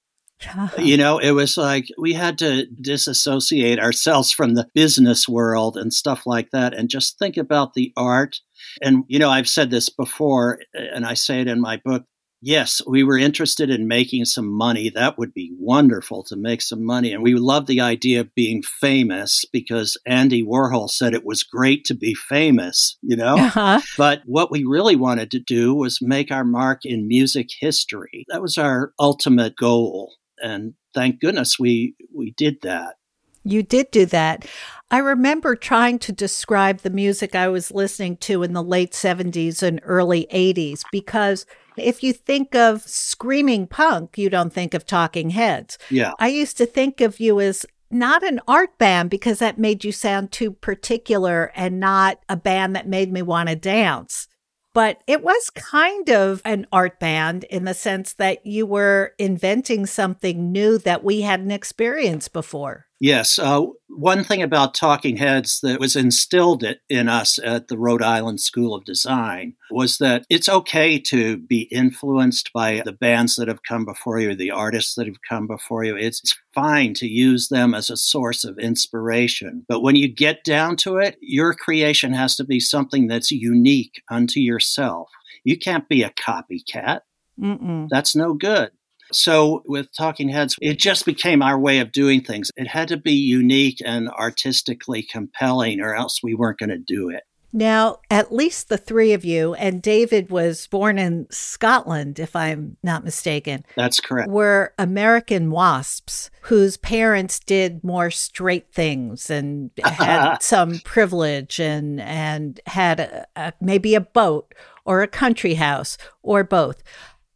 You 0.79 0.97
know, 0.97 1.19
it 1.19 1.31
was 1.31 1.57
like 1.57 1.87
we 1.97 2.13
had 2.13 2.37
to 2.39 2.65
disassociate 2.65 3.79
ourselves 3.79 4.31
from 4.31 4.55
the 4.55 4.67
business 4.73 5.27
world 5.29 5.77
and 5.77 5.93
stuff 5.93 6.25
like 6.25 6.49
that 6.51 6.73
and 6.73 6.89
just 6.89 7.19
think 7.19 7.37
about 7.37 7.73
the 7.73 7.93
art. 7.95 8.39
And, 8.81 9.03
you 9.07 9.19
know, 9.19 9.29
I've 9.29 9.49
said 9.49 9.69
this 9.69 9.89
before, 9.89 10.59
and 10.73 11.05
I 11.05 11.13
say 11.13 11.41
it 11.41 11.47
in 11.47 11.61
my 11.61 11.79
book. 11.83 12.03
Yes, 12.43 12.81
we 12.87 13.03
were 13.03 13.19
interested 13.19 13.69
in 13.69 13.87
making 13.87 14.25
some 14.25 14.51
money. 14.51 14.89
That 14.89 15.19
would 15.19 15.31
be 15.31 15.53
wonderful 15.59 16.23
to 16.23 16.35
make 16.35 16.63
some 16.63 16.83
money. 16.83 17.13
And 17.13 17.21
we 17.21 17.35
loved 17.35 17.67
the 17.67 17.81
idea 17.81 18.19
of 18.21 18.33
being 18.33 18.63
famous 18.63 19.45
because 19.53 19.95
Andy 20.07 20.43
Warhol 20.43 20.89
said 20.89 21.13
it 21.13 21.25
was 21.25 21.43
great 21.43 21.85
to 21.85 21.93
be 21.93 22.15
famous, 22.15 22.97
you 23.03 23.15
know? 23.15 23.37
Uh-huh. 23.37 23.81
But 23.95 24.23
what 24.25 24.49
we 24.49 24.63
really 24.63 24.95
wanted 24.95 25.29
to 25.31 25.39
do 25.39 25.75
was 25.75 26.01
make 26.01 26.31
our 26.31 26.43
mark 26.43 26.79
in 26.83 27.07
music 27.07 27.49
history. 27.59 28.25
That 28.29 28.41
was 28.41 28.57
our 28.57 28.91
ultimate 28.99 29.55
goal. 29.55 30.13
And 30.41 30.73
thank 30.95 31.19
goodness 31.19 31.59
we, 31.59 31.95
we 32.11 32.31
did 32.31 32.61
that. 32.63 32.95
You 33.43 33.63
did 33.63 33.91
do 33.91 34.05
that. 34.07 34.45
I 34.89 34.97
remember 34.99 35.55
trying 35.55 35.99
to 35.99 36.11
describe 36.11 36.79
the 36.79 36.89
music 36.89 37.35
I 37.35 37.47
was 37.47 37.71
listening 37.71 38.17
to 38.17 38.43
in 38.43 38.53
the 38.53 38.63
late 38.63 38.91
70s 38.91 39.63
and 39.63 39.79
early 39.83 40.27
80s 40.31 40.83
because 40.91 41.45
if 41.77 42.03
you 42.03 42.13
think 42.13 42.55
of 42.55 42.81
screaming 42.83 43.67
punk, 43.67 44.17
you 44.17 44.29
don't 44.29 44.53
think 44.53 44.73
of 44.73 44.85
talking 44.85 45.31
heads. 45.31 45.77
Yeah. 45.89 46.13
I 46.19 46.27
used 46.27 46.57
to 46.57 46.65
think 46.65 47.01
of 47.01 47.19
you 47.19 47.39
as 47.39 47.65
not 47.89 48.23
an 48.23 48.39
art 48.47 48.77
band 48.77 49.09
because 49.09 49.39
that 49.39 49.59
made 49.59 49.83
you 49.83 49.91
sound 49.91 50.31
too 50.31 50.51
particular 50.51 51.51
and 51.55 51.79
not 51.79 52.19
a 52.29 52.37
band 52.37 52.75
that 52.75 52.87
made 52.87 53.11
me 53.11 53.21
want 53.21 53.49
to 53.49 53.55
dance. 53.55 54.27
But 54.73 55.01
it 55.05 55.21
was 55.21 55.49
kind 55.49 56.09
of 56.09 56.41
an 56.45 56.65
art 56.71 56.99
band 56.99 57.43
in 57.45 57.65
the 57.65 57.73
sense 57.73 58.13
that 58.13 58.45
you 58.45 58.65
were 58.65 59.13
inventing 59.19 59.85
something 59.85 60.51
new 60.51 60.77
that 60.77 61.03
we 61.03 61.21
hadn't 61.21 61.51
experienced 61.51 62.31
before. 62.31 62.85
Yes. 63.01 63.39
Uh, 63.39 63.65
one 63.89 64.23
thing 64.23 64.43
about 64.43 64.75
Talking 64.75 65.17
Heads 65.17 65.59
that 65.61 65.79
was 65.79 65.95
instilled 65.95 66.63
in 66.87 67.09
us 67.09 67.39
at 67.43 67.67
the 67.67 67.77
Rhode 67.77 68.03
Island 68.03 68.41
School 68.41 68.75
of 68.75 68.85
Design 68.85 69.55
was 69.71 69.97
that 69.97 70.23
it's 70.29 70.47
okay 70.47 70.99
to 70.99 71.37
be 71.37 71.61
influenced 71.71 72.53
by 72.53 72.83
the 72.85 72.91
bands 72.91 73.37
that 73.37 73.47
have 73.47 73.63
come 73.63 73.85
before 73.85 74.19
you, 74.19 74.35
the 74.35 74.51
artists 74.51 74.93
that 74.95 75.07
have 75.07 75.23
come 75.27 75.47
before 75.47 75.83
you. 75.83 75.97
It's 75.97 76.37
fine 76.53 76.93
to 76.95 77.07
use 77.07 77.47
them 77.49 77.73
as 77.73 77.89
a 77.89 77.97
source 77.97 78.43
of 78.43 78.59
inspiration. 78.59 79.65
But 79.67 79.81
when 79.81 79.95
you 79.95 80.07
get 80.07 80.43
down 80.43 80.75
to 80.77 80.97
it, 80.97 81.17
your 81.21 81.55
creation 81.55 82.13
has 82.13 82.35
to 82.35 82.43
be 82.43 82.59
something 82.59 83.07
that's 83.07 83.31
unique 83.31 84.03
unto 84.11 84.39
yourself. 84.39 85.09
You 85.43 85.57
can't 85.57 85.89
be 85.89 86.03
a 86.03 86.11
copycat. 86.11 86.99
Mm-mm. 87.39 87.87
That's 87.89 88.15
no 88.15 88.35
good. 88.35 88.69
So 89.13 89.63
with 89.65 89.87
Talking 89.95 90.29
Heads, 90.29 90.55
it 90.61 90.79
just 90.79 91.05
became 91.05 91.41
our 91.41 91.59
way 91.59 91.79
of 91.79 91.91
doing 91.91 92.21
things. 92.21 92.51
It 92.55 92.67
had 92.67 92.87
to 92.89 92.97
be 92.97 93.13
unique 93.13 93.81
and 93.85 94.09
artistically 94.09 95.03
compelling, 95.03 95.81
or 95.81 95.95
else 95.95 96.21
we 96.23 96.33
weren't 96.33 96.59
going 96.59 96.69
to 96.69 96.77
do 96.77 97.09
it. 97.09 97.23
Now, 97.53 97.97
at 98.09 98.33
least 98.33 98.69
the 98.69 98.77
three 98.77 99.11
of 99.11 99.25
you, 99.25 99.53
and 99.55 99.81
David 99.81 100.29
was 100.29 100.67
born 100.67 100.97
in 100.97 101.27
Scotland, 101.31 102.17
if 102.17 102.33
I'm 102.33 102.77
not 102.81 103.03
mistaken. 103.03 103.65
That's 103.75 103.99
correct. 103.99 104.29
Were 104.29 104.73
American 104.79 105.51
wasps 105.51 106.31
whose 106.43 106.77
parents 106.77 107.39
did 107.39 107.83
more 107.83 108.09
straight 108.09 108.71
things 108.71 109.29
and 109.29 109.71
had 109.83 110.37
some 110.41 110.79
privilege 110.79 111.59
and 111.59 111.99
and 111.99 112.61
had 112.67 113.01
a, 113.01 113.27
a, 113.35 113.53
maybe 113.59 113.95
a 113.95 114.01
boat 114.01 114.53
or 114.85 115.01
a 115.01 115.07
country 115.07 115.55
house 115.55 115.97
or 116.23 116.43
both. 116.43 116.81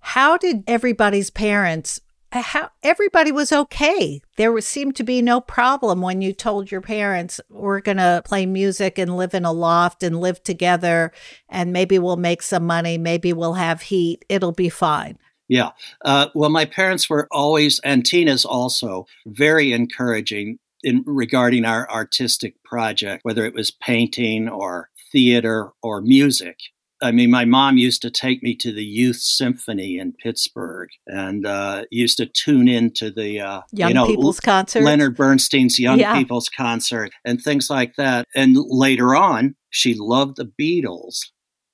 How 0.05 0.37
did 0.37 0.63
everybody's 0.67 1.31
parents 1.31 1.99
how 2.31 2.69
everybody 2.83 3.31
was 3.31 3.51
okay. 3.51 4.21
There 4.35 4.59
seemed 4.61 4.95
to 4.97 5.03
be 5.03 5.21
no 5.21 5.39
problem 5.39 6.01
when 6.01 6.21
you 6.21 6.33
told 6.33 6.69
your 6.69 6.81
parents 6.81 7.39
we're 7.49 7.79
going 7.79 7.97
to 7.97 8.21
play 8.25 8.45
music 8.45 8.97
and 8.97 9.17
live 9.17 9.33
in 9.33 9.45
a 9.45 9.51
loft 9.51 10.03
and 10.03 10.19
live 10.19 10.43
together 10.43 11.11
and 11.49 11.71
maybe 11.71 11.97
we'll 11.97 12.17
make 12.17 12.41
some 12.41 12.67
money, 12.67 12.97
maybe 12.97 13.33
we'll 13.33 13.53
have 13.53 13.83
heat, 13.83 14.25
it'll 14.29 14.51
be 14.51 14.69
fine. 14.69 15.17
Yeah. 15.47 15.71
Uh, 16.03 16.27
well, 16.35 16.49
my 16.49 16.65
parents 16.65 17.09
were 17.09 17.27
always, 17.31 17.79
and 17.79 18.05
Tina's 18.05 18.45
also, 18.45 19.05
very 19.25 19.71
encouraging 19.71 20.59
in 20.83 21.03
regarding 21.07 21.65
our 21.65 21.89
artistic 21.89 22.61
project, 22.63 23.23
whether 23.23 23.45
it 23.45 23.53
was 23.53 23.71
painting 23.71 24.49
or 24.49 24.89
theater 25.11 25.71
or 25.81 26.01
music. 26.01 26.57
I 27.01 27.11
mean, 27.11 27.29
my 27.29 27.45
mom 27.45 27.77
used 27.77 28.01
to 28.03 28.09
take 28.09 28.41
me 28.41 28.55
to 28.57 28.71
the 28.71 28.83
Youth 28.83 29.17
Symphony 29.17 29.99
in 29.99 30.13
Pittsburgh 30.13 30.89
and 31.05 31.45
uh, 31.45 31.83
used 31.91 32.17
to 32.17 32.25
tune 32.25 32.67
in 32.67 32.91
to 32.93 33.11
the 33.11 33.41
uh, 33.41 33.61
Young 33.71 33.89
you 33.89 33.93
know, 33.93 34.05
People's 34.07 34.39
Concert. 34.39 34.83
Leonard 34.83 35.15
Bernstein's 35.15 35.77
Young 35.77 35.99
Yeah. 35.99 36.15
People's 36.15 36.49
Concert, 36.49 37.11
and 37.25 37.41
things 37.41 37.69
like 37.69 37.95
that. 37.97 38.25
And 38.35 38.55
later 38.57 39.15
on, 39.15 39.55
she 39.69 39.95
loved 39.97 40.37
the 40.37 40.49
Beatles. 40.59 41.19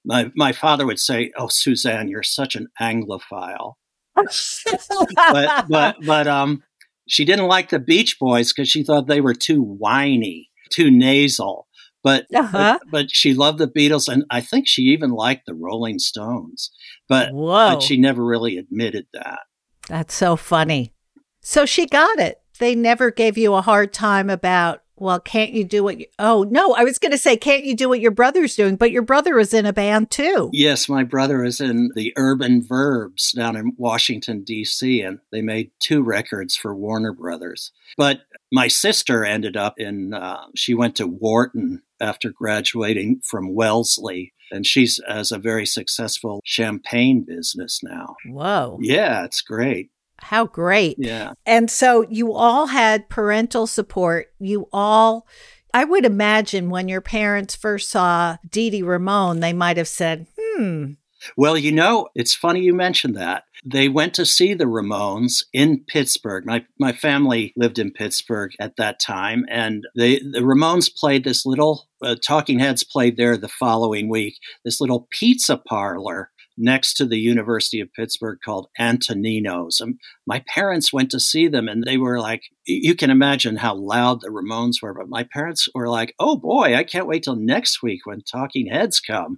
My 0.03 0.31
my 0.36 0.51
father 0.51 0.88
would 0.88 0.99
say, 0.99 1.31
"Oh, 1.38 1.47
Suzanne, 1.47 2.07
you're 2.07 2.23
such 2.23 2.55
an 2.55 2.67
Anglophile," 2.81 3.73
but 4.15 5.67
but 5.69 5.95
but 6.03 6.27
um, 6.27 6.63
she 7.07 7.25
didn't 7.25 7.47
like 7.47 7.69
the 7.69 7.79
Beach 7.79 8.17
Boys 8.19 8.51
because 8.51 8.69
she 8.69 8.84
thought 8.84 9.05
they 9.05 9.21
were 9.21 9.36
too 9.36 9.62
whiny, 9.62 10.49
too 10.71 10.89
nasal. 10.89 11.67
But, 12.04 12.26
Uh-huh. 12.34 12.80
but 12.84 12.92
but 12.92 13.12
she 13.12 13.34
loved 13.34 13.60
the 13.60 13.68
Beatles, 13.68 14.12
and 14.12 14.24
I 14.30 14.42
think 14.42 14.68
she 14.68 14.84
even 14.84 15.12
liked 15.12 15.46
the 15.46 15.54
Rolling 15.54 16.00
Stones. 16.00 16.72
But 17.08 17.32
Whoa. 17.34 17.76
but 17.76 17.84
she 17.84 17.98
never 17.98 18.26
really 18.26 18.58
admitted 18.58 19.08
that. 19.14 19.40
That's 19.88 20.14
so 20.14 20.36
funny. 20.36 20.94
So 21.42 21.66
she 21.66 21.86
got 21.86 22.20
it. 22.20 22.40
They 22.60 22.76
never 22.76 23.12
gave 23.12 23.38
you 23.38 23.54
a 23.56 23.62
hard 23.62 23.92
time 23.94 24.30
about, 24.30 24.84
well, 24.96 25.20
can't 25.20 25.52
you 25.52 25.64
do 25.64 25.84
what 25.84 26.00
you, 26.00 26.06
oh, 26.20 26.46
no, 26.50 26.76
I 26.76 26.84
was 26.84 27.00
going 27.00 27.12
to 27.12 27.18
say, 27.18 27.36
can't 27.36 27.64
you 27.66 27.76
do 27.76 27.90
what 27.90 28.00
your 28.00 28.12
brother's 28.12 28.56
doing? 28.56 28.76
But 28.76 28.92
your 28.92 29.02
brother 29.02 29.40
is 29.40 29.52
in 29.52 29.66
a 29.66 29.74
band 29.74 30.12
too. 30.12 30.52
Yes, 30.54 30.88
my 30.88 31.04
brother 31.04 31.44
is 31.44 31.60
in 31.60 31.90
the 31.96 32.14
Urban 32.18 32.64
Verbs 32.64 33.32
down 33.32 33.56
in 33.56 33.74
Washington, 33.78 34.44
D.C., 34.44 35.02
and 35.02 35.18
they 35.32 35.42
made 35.42 35.72
two 35.80 36.04
records 36.04 36.56
for 36.56 36.76
Warner 36.76 37.14
Brothers. 37.14 37.72
But 37.98 38.22
my 38.52 38.68
sister 38.68 39.26
ended 39.26 39.58
up 39.58 39.74
in, 39.80 40.14
uh, 40.14 40.46
she 40.56 40.76
went 40.76 40.96
to 40.98 41.08
Wharton 41.08 41.82
after 42.02 42.32
graduating 42.32 43.22
from 43.24 43.54
Wellesley, 43.54 44.34
and 44.52 44.66
she's 44.66 45.00
has 45.08 45.32
a 45.32 45.38
very 45.38 45.66
successful 45.66 46.42
champagne 46.44 47.24
business 47.26 47.82
now. 47.84 48.16
Whoa. 48.26 48.78
Yeah, 48.82 49.24
it's 49.24 49.42
great. 49.42 49.92
How 50.18 50.46
great. 50.46 50.98
Yeah. 51.00 51.34
And 51.46 51.70
so 51.72 52.06
you 52.10 52.34
all 52.34 52.68
had 52.68 53.10
parental 53.10 53.66
support. 53.66 54.28
You 54.40 54.68
all, 54.72 55.26
I 55.74 55.84
would 55.84 56.06
imagine 56.06 56.70
when 56.70 56.88
your 56.88 57.02
parents 57.02 57.56
first 57.56 57.90
saw 57.90 58.38
Dee 58.48 58.70
Dee 58.70 58.84
Ramone, 58.84 59.40
they 59.40 59.54
might 59.54 59.78
have 59.78 59.88
said, 59.88 60.28
hmm, 60.40 60.92
Well, 61.38 61.57
you 61.57 61.71
know, 61.71 62.10
it's 62.15 62.34
funny 62.34 62.62
you 62.62 62.73
mentioned 62.73 63.15
that. 63.15 63.43
They 63.63 63.89
went 63.89 64.13
to 64.15 64.25
see 64.25 64.53
the 64.53 64.65
Ramones 64.65 65.43
in 65.53 65.84
Pittsburgh. 65.88 66.45
My 66.45 66.65
my 66.79 66.93
family 66.93 67.53
lived 67.55 67.79
in 67.79 67.91
Pittsburgh 67.91 68.51
at 68.60 68.75
that 68.77 68.99
time, 68.99 69.45
and 69.49 69.86
they 69.95 70.19
the 70.19 70.41
Ramones 70.41 70.93
played 70.93 71.23
this 71.23 71.45
little. 71.45 71.88
Uh, 72.03 72.15
Talking 72.15 72.57
Heads 72.60 72.84
played 72.84 73.17
there 73.17 73.38
the 73.38 73.47
following 73.47 74.10
week. 74.10 74.39
This 74.65 74.81
little 74.81 75.07
pizza 75.12 75.57
parlor 75.57 76.31
next 76.57 76.95
to 76.95 77.05
the 77.05 77.19
University 77.19 77.79
of 77.79 77.93
Pittsburgh 77.93 78.39
called 78.43 78.67
Antonino's. 78.79 79.79
And 79.79 79.99
my 80.25 80.43
parents 80.47 80.93
went 80.93 81.12
to 81.12 81.19
see 81.19 81.47
them, 81.47 81.67
and 81.67 81.84
they 81.84 81.97
were 81.97 82.19
like, 82.19 82.43
you 82.65 82.95
can 82.95 83.10
imagine 83.10 83.57
how 83.57 83.75
loud 83.75 84.21
the 84.21 84.29
Ramones 84.29 84.81
were. 84.81 84.93
But 84.93 85.10
my 85.10 85.23
parents 85.23 85.67
were 85.73 85.89
like, 85.89 86.13
"Oh 86.19 86.38
boy, 86.38 86.75
I 86.75 86.84
can't 86.84 87.07
wait 87.07 87.23
till 87.23 87.36
next 87.36 87.81
week 87.81 88.05
when 88.05 88.21
Talking 88.21 88.67
Heads 88.67 88.99
come." 88.99 89.38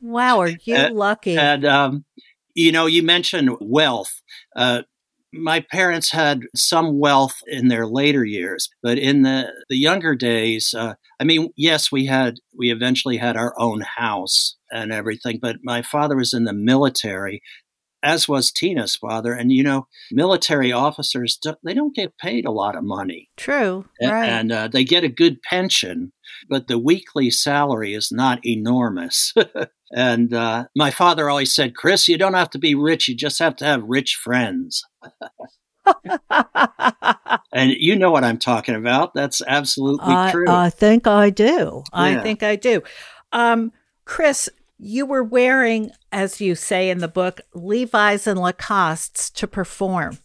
Wow, 0.00 0.40
are 0.40 0.48
you 0.48 0.88
lucky? 0.90 1.36
And 1.36 1.64
um, 1.64 2.04
you 2.54 2.72
know, 2.72 2.86
you 2.86 3.02
mentioned 3.02 3.56
wealth. 3.60 4.22
Uh, 4.56 4.82
my 5.32 5.60
parents 5.60 6.10
had 6.10 6.42
some 6.54 6.98
wealth 6.98 7.36
in 7.46 7.68
their 7.68 7.86
later 7.86 8.24
years, 8.24 8.68
but 8.82 8.98
in 8.98 9.22
the 9.22 9.52
the 9.68 9.76
younger 9.76 10.14
days, 10.14 10.74
uh, 10.76 10.94
I 11.20 11.24
mean, 11.24 11.50
yes, 11.56 11.92
we 11.92 12.06
had 12.06 12.38
we 12.56 12.72
eventually 12.72 13.18
had 13.18 13.36
our 13.36 13.54
own 13.58 13.82
house 13.82 14.56
and 14.70 14.92
everything. 14.92 15.38
But 15.40 15.58
my 15.62 15.82
father 15.82 16.16
was 16.16 16.34
in 16.34 16.44
the 16.44 16.52
military, 16.52 17.42
as 18.02 18.28
was 18.28 18.50
Tina's 18.50 18.96
father, 18.96 19.32
and 19.32 19.52
you 19.52 19.62
know, 19.62 19.86
military 20.10 20.72
officers 20.72 21.38
they 21.62 21.74
don't 21.74 21.94
get 21.94 22.18
paid 22.18 22.44
a 22.44 22.52
lot 22.52 22.76
of 22.76 22.82
money. 22.82 23.30
True. 23.36 23.84
Right. 24.02 24.28
And 24.28 24.50
uh, 24.50 24.68
they 24.68 24.84
get 24.84 25.04
a 25.04 25.08
good 25.08 25.42
pension, 25.42 26.12
but 26.48 26.68
the 26.68 26.78
weekly 26.78 27.30
salary 27.30 27.94
is 27.94 28.10
not 28.12 28.44
enormous. 28.46 29.34
and 29.92 30.32
uh, 30.34 30.66
my 30.76 30.90
father 30.90 31.28
always 31.28 31.54
said, 31.54 31.74
Chris, 31.74 32.08
you 32.08 32.18
don't 32.18 32.34
have 32.34 32.50
to 32.50 32.58
be 32.58 32.74
rich, 32.74 33.08
you 33.08 33.14
just 33.14 33.38
have 33.38 33.56
to 33.56 33.64
have 33.64 33.82
rich 33.84 34.14
friends. 34.16 34.84
And 37.52 37.72
you 37.72 37.96
know 37.96 38.10
what 38.10 38.24
I'm 38.24 38.38
talking 38.38 38.74
about. 38.74 39.14
That's 39.14 39.42
absolutely 39.46 40.14
I, 40.14 40.30
true. 40.30 40.48
I 40.48 40.70
think 40.70 41.06
I 41.06 41.30
do. 41.30 41.82
I 41.92 42.16
think 42.18 42.42
I 42.42 42.56
do. 42.56 42.82
Um, 43.32 43.72
Chris, 44.04 44.48
you 44.78 45.04
were 45.04 45.24
wearing, 45.24 45.90
as 46.12 46.40
you 46.40 46.54
say 46.54 46.90
in 46.90 46.98
the 46.98 47.08
book, 47.08 47.40
Levi's 47.52 48.26
and 48.26 48.38
Lacoste's 48.38 49.30
to 49.30 49.46
perform, 49.46 50.18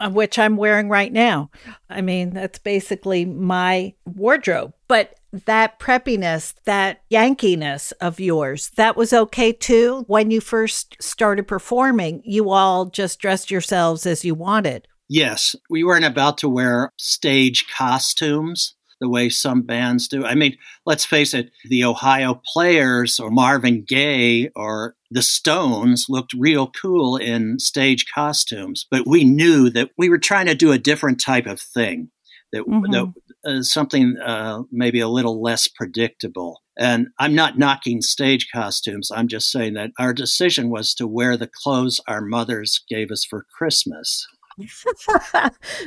uh, 0.00 0.10
which 0.10 0.38
I'm 0.38 0.56
wearing 0.56 0.88
right 0.88 1.12
now. 1.12 1.50
I 1.88 2.00
mean, 2.00 2.30
that's 2.30 2.58
basically 2.58 3.24
my 3.24 3.94
wardrobe. 4.04 4.74
But 4.88 5.18
that 5.32 5.78
preppiness, 5.78 6.54
that 6.64 7.02
yankiness 7.10 7.92
of 7.92 8.20
yours, 8.20 8.70
that 8.76 8.96
was 8.96 9.12
okay 9.12 9.52
too. 9.52 10.04
When 10.06 10.30
you 10.30 10.40
first 10.40 10.96
started 11.00 11.48
performing, 11.48 12.22
you 12.24 12.50
all 12.50 12.86
just 12.86 13.18
dressed 13.18 13.50
yourselves 13.50 14.06
as 14.06 14.24
you 14.24 14.34
wanted. 14.34 14.86
Yes, 15.08 15.56
we 15.68 15.84
weren't 15.84 16.04
about 16.04 16.38
to 16.38 16.48
wear 16.48 16.90
stage 16.96 17.66
costumes 17.74 18.74
the 19.02 19.08
way 19.08 19.28
some 19.28 19.62
bands 19.62 20.06
do. 20.06 20.24
I 20.24 20.36
mean, 20.36 20.56
let's 20.86 21.04
face 21.04 21.34
it, 21.34 21.50
the 21.68 21.84
Ohio 21.84 22.40
Players 22.46 23.18
or 23.18 23.30
Marvin 23.30 23.84
Gaye 23.86 24.48
or 24.54 24.94
the 25.10 25.22
Stones 25.22 26.06
looked 26.08 26.32
real 26.38 26.68
cool 26.68 27.16
in 27.16 27.58
stage 27.58 28.06
costumes, 28.14 28.86
but 28.90 29.06
we 29.06 29.24
knew 29.24 29.68
that 29.70 29.90
we 29.98 30.08
were 30.08 30.18
trying 30.18 30.46
to 30.46 30.54
do 30.54 30.70
a 30.70 30.78
different 30.78 31.20
type 31.20 31.46
of 31.46 31.60
thing. 31.60 32.10
That, 32.52 32.62
Mhm. 32.66 32.92
that 32.92 33.12
uh, 33.44 33.62
something 33.62 34.16
uh, 34.24 34.62
maybe 34.70 35.00
a 35.00 35.08
little 35.08 35.42
less 35.42 35.66
predictable. 35.68 36.62
And 36.78 37.08
I'm 37.18 37.34
not 37.34 37.58
knocking 37.58 38.00
stage 38.00 38.48
costumes. 38.52 39.10
I'm 39.14 39.28
just 39.28 39.50
saying 39.50 39.74
that 39.74 39.90
our 39.98 40.14
decision 40.14 40.70
was 40.70 40.94
to 40.94 41.06
wear 41.06 41.36
the 41.36 41.50
clothes 41.62 42.00
our 42.06 42.20
mothers 42.22 42.82
gave 42.88 43.10
us 43.10 43.24
for 43.28 43.44
Christmas. 43.56 44.26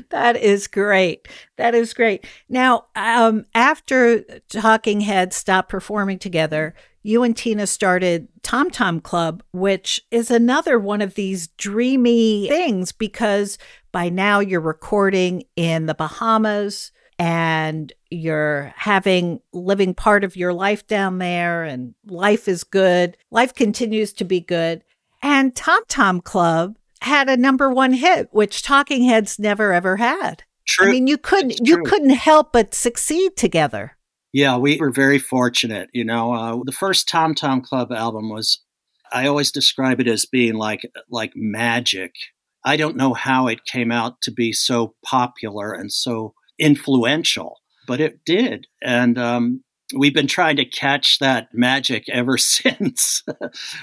that 0.10 0.36
is 0.36 0.67
great. 0.67 1.28
That 1.58 1.75
is 1.75 1.93
great. 1.93 2.25
Now, 2.49 2.86
um, 2.95 3.45
after 3.54 4.23
Talking 4.49 5.01
Heads 5.01 5.36
stopped 5.36 5.69
performing 5.69 6.19
together, 6.19 6.73
you 7.04 7.21
and 7.21 7.38
Tina 7.38 7.67
started 7.67 8.28
Tom 8.41 8.71
Tom 8.71 8.99
Club, 8.99 9.43
which 9.51 10.01
is 10.10 10.32
another 10.32 10.80
one 10.80 11.01
of 11.01 11.13
these 11.13 11.47
dreamy 11.49 12.47
things 12.47 12.91
because 12.91 13.60
by 13.96 14.10
now 14.10 14.42
you're 14.42 14.60
recording 14.60 15.46
in 15.56 15.86
the 15.86 15.94
Bahamas 15.94 16.92
and 17.18 17.94
you're 18.10 18.74
having 18.76 19.40
living 19.54 19.94
part 19.94 20.26
of 20.26 20.36
your 20.36 20.52
life 20.52 20.86
down 20.86 21.18
there 21.20 21.64
and 21.64 21.96
life 22.06 22.50
is 22.50 22.66
good. 22.66 23.16
Life 23.32 23.54
continues 23.54 24.12
to 24.12 24.26
be 24.26 24.42
good. 24.42 24.84
And 25.24 25.56
Tom 25.56 25.82
Tom 25.88 26.20
Club 26.20 26.76
had 27.00 27.30
a 27.30 27.38
number 27.38 27.70
one 27.70 27.94
hit, 27.94 28.28
which 28.32 28.64
Talking 28.64 29.06
Heads 29.06 29.40
never 29.40 29.72
ever 29.72 29.96
had. 29.96 30.44
True. 30.68 30.90
I 30.90 30.92
mean, 30.92 31.08
you 31.08 31.18
couldn't 31.18 31.66
you 31.66 31.82
couldn't 31.84 32.10
help 32.10 32.52
but 32.52 32.74
succeed 32.74 33.38
together. 33.38 33.96
Yeah, 34.34 34.58
we 34.58 34.78
were 34.78 34.92
very 34.92 35.20
fortunate. 35.20 35.90
You 35.94 36.04
know, 36.04 36.34
uh, 36.34 36.60
the 36.66 36.74
first 36.74 37.08
Tom 37.08 37.34
Tom 37.34 37.62
Club 37.62 37.94
album 37.94 38.30
was. 38.30 38.60
I 39.14 39.28
always 39.28 39.52
describe 39.52 40.02
it 40.02 40.08
as 40.08 40.26
being 40.26 40.56
like 40.56 40.82
like 41.10 41.32
magic. 41.34 42.12
I 42.65 42.75
don't 42.78 42.97
know 42.97 43.13
how 43.13 43.47
it 43.47 43.65
came 43.65 43.91
out 43.91 44.21
to 44.23 44.32
be 44.32 44.51
so 44.51 44.95
popular 45.06 45.71
and 45.71 45.91
so 45.91 46.34
influential, 46.60 47.60
but 47.88 48.01
it 48.01 48.25
did, 48.25 48.67
and 48.82 49.17
um, 49.17 49.63
we've 49.95 50.13
been 50.13 50.28
trying 50.28 50.56
to 50.56 50.65
catch 50.65 51.19
that 51.19 51.49
magic 51.54 52.06
ever 52.10 52.38
since, 52.39 53.23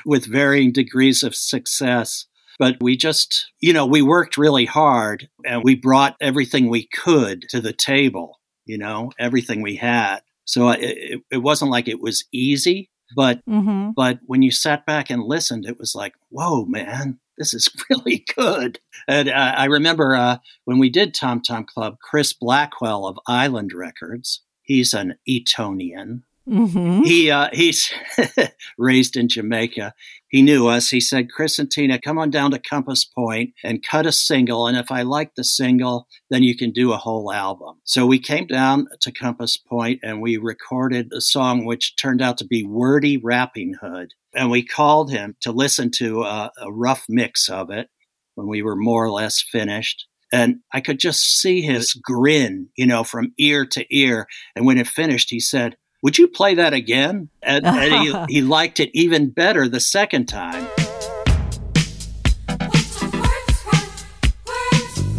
with 0.05 0.27
varying 0.27 0.73
degrees 0.73 1.23
of 1.23 1.35
success. 1.35 2.27
But 2.59 2.77
we 2.81 2.97
just, 2.97 3.51
you 3.61 3.73
know, 3.73 3.87
we 3.87 4.03
worked 4.03 4.37
really 4.37 4.67
hard, 4.67 5.29
and 5.47 5.63
we 5.65 5.75
brought 5.75 6.17
everything 6.21 6.69
we 6.69 6.89
could 6.93 7.47
to 7.51 7.61
the 7.61 7.73
table. 7.73 8.41
You 8.67 8.79
know, 8.79 9.11
everything 9.19 9.63
we 9.63 9.77
had. 9.77 10.21
So 10.45 10.71
it, 10.71 10.81
it, 10.83 11.21
it 11.31 11.37
wasn't 11.39 11.71
like 11.71 11.89
it 11.89 12.01
was 12.01 12.25
easy, 12.33 12.91
but 13.17 13.41
Mm-hmm. 13.49 13.91
but 13.97 14.19
when 14.27 14.43
you 14.43 14.51
sat 14.51 14.87
back 14.87 15.11
and 15.11 15.23
listened, 15.23 15.67
it 15.67 15.79
was 15.79 15.95
like, 15.95 16.15
whoa, 16.31 16.65
man, 16.67 17.19
this 17.39 17.55
is 17.55 17.69
really 17.91 18.25
good. 18.35 18.79
And 19.09 19.29
uh, 19.29 19.55
I 19.57 19.67
remember 19.67 20.15
uh, 20.15 20.39
when 20.65 20.79
we 20.79 20.91
did 20.91 21.15
Tom 21.15 21.41
Tom 21.41 21.65
Club, 21.65 21.99
Chris 22.01 22.33
Blackwell 22.33 23.07
of 23.07 23.19
Island 23.27 23.73
Records, 23.73 24.43
he's 24.63 24.95
an 24.95 25.17
Etonian. 25.29 26.25
Mm-hmm. 26.49 27.03
He 27.05 27.31
uh, 27.31 27.49
he's 27.53 27.93
raised 28.79 29.17
in 29.17 29.29
Jamaica. 29.29 29.95
He 30.27 30.43
knew 30.43 30.67
us. 30.67 30.91
He 30.91 31.01
said, 31.01 31.31
"Chris 31.31 31.59
and 31.59 31.71
Tina, 31.71 32.01
come 32.01 32.19
on 32.19 32.31
down 32.31 32.51
to 32.51 32.59
Compass 32.59 33.05
Point 33.05 33.55
and 33.63 33.85
cut 33.85 34.07
a 34.07 34.13
single. 34.13 34.67
And 34.67 34.77
if 34.77 34.91
I 34.91 35.03
like 35.03 35.37
the 35.37 35.45
single, 35.45 36.09
then 36.31 36.43
you 36.43 36.57
can 36.57 36.73
do 36.73 36.93
a 36.93 36.97
whole 36.97 37.33
album." 37.33 37.81
So 37.85 38.07
we 38.07 38.19
came 38.19 38.49
down 38.49 38.89
to 39.03 39.13
Compass 39.13 39.57
Point 39.57 40.01
and 40.03 40.21
we 40.21 40.37
recorded 40.37 41.13
a 41.13 41.21
song 41.21 41.65
which 41.65 41.95
turned 41.95 42.21
out 42.21 42.39
to 42.39 42.45
be 42.45 42.65
"Wordy 42.65 43.19
Rappinghood." 43.19 44.09
And 44.35 44.51
we 44.51 44.65
called 44.65 45.11
him 45.11 45.37
to 45.41 45.53
listen 45.53 45.91
to 45.97 46.23
a, 46.23 46.51
a 46.59 46.73
rough 46.73 47.05
mix 47.09 47.49
of 47.49 47.71
it 47.71 47.89
when 48.35 48.47
we 48.47 48.63
were 48.63 48.77
more 48.77 49.05
or 49.05 49.11
less 49.11 49.43
finished. 49.43 50.07
And 50.33 50.61
I 50.73 50.81
could 50.81 50.99
just 50.99 51.21
see 51.21 51.61
his 51.61 51.93
grin, 51.93 52.69
you 52.77 52.87
know, 52.87 53.05
from 53.05 53.35
ear 53.39 53.67
to 53.67 53.85
ear. 53.95 54.27
And 54.57 54.65
when 54.65 54.79
it 54.79 54.87
finished, 54.87 55.29
he 55.29 55.41
said, 55.41 55.77
would 56.03 56.19
you 56.19 56.27
play 56.27 56.55
that 56.55 56.73
again? 56.73 57.29
And, 57.43 57.67
and 57.67 57.95
he, 57.95 58.15
he 58.37 58.43
liked 58.43 58.81
it 58.81 58.91
even 58.95 59.31
better 59.31 59.69
the 59.69 59.81
second 59.81 60.27
time. 60.27 60.67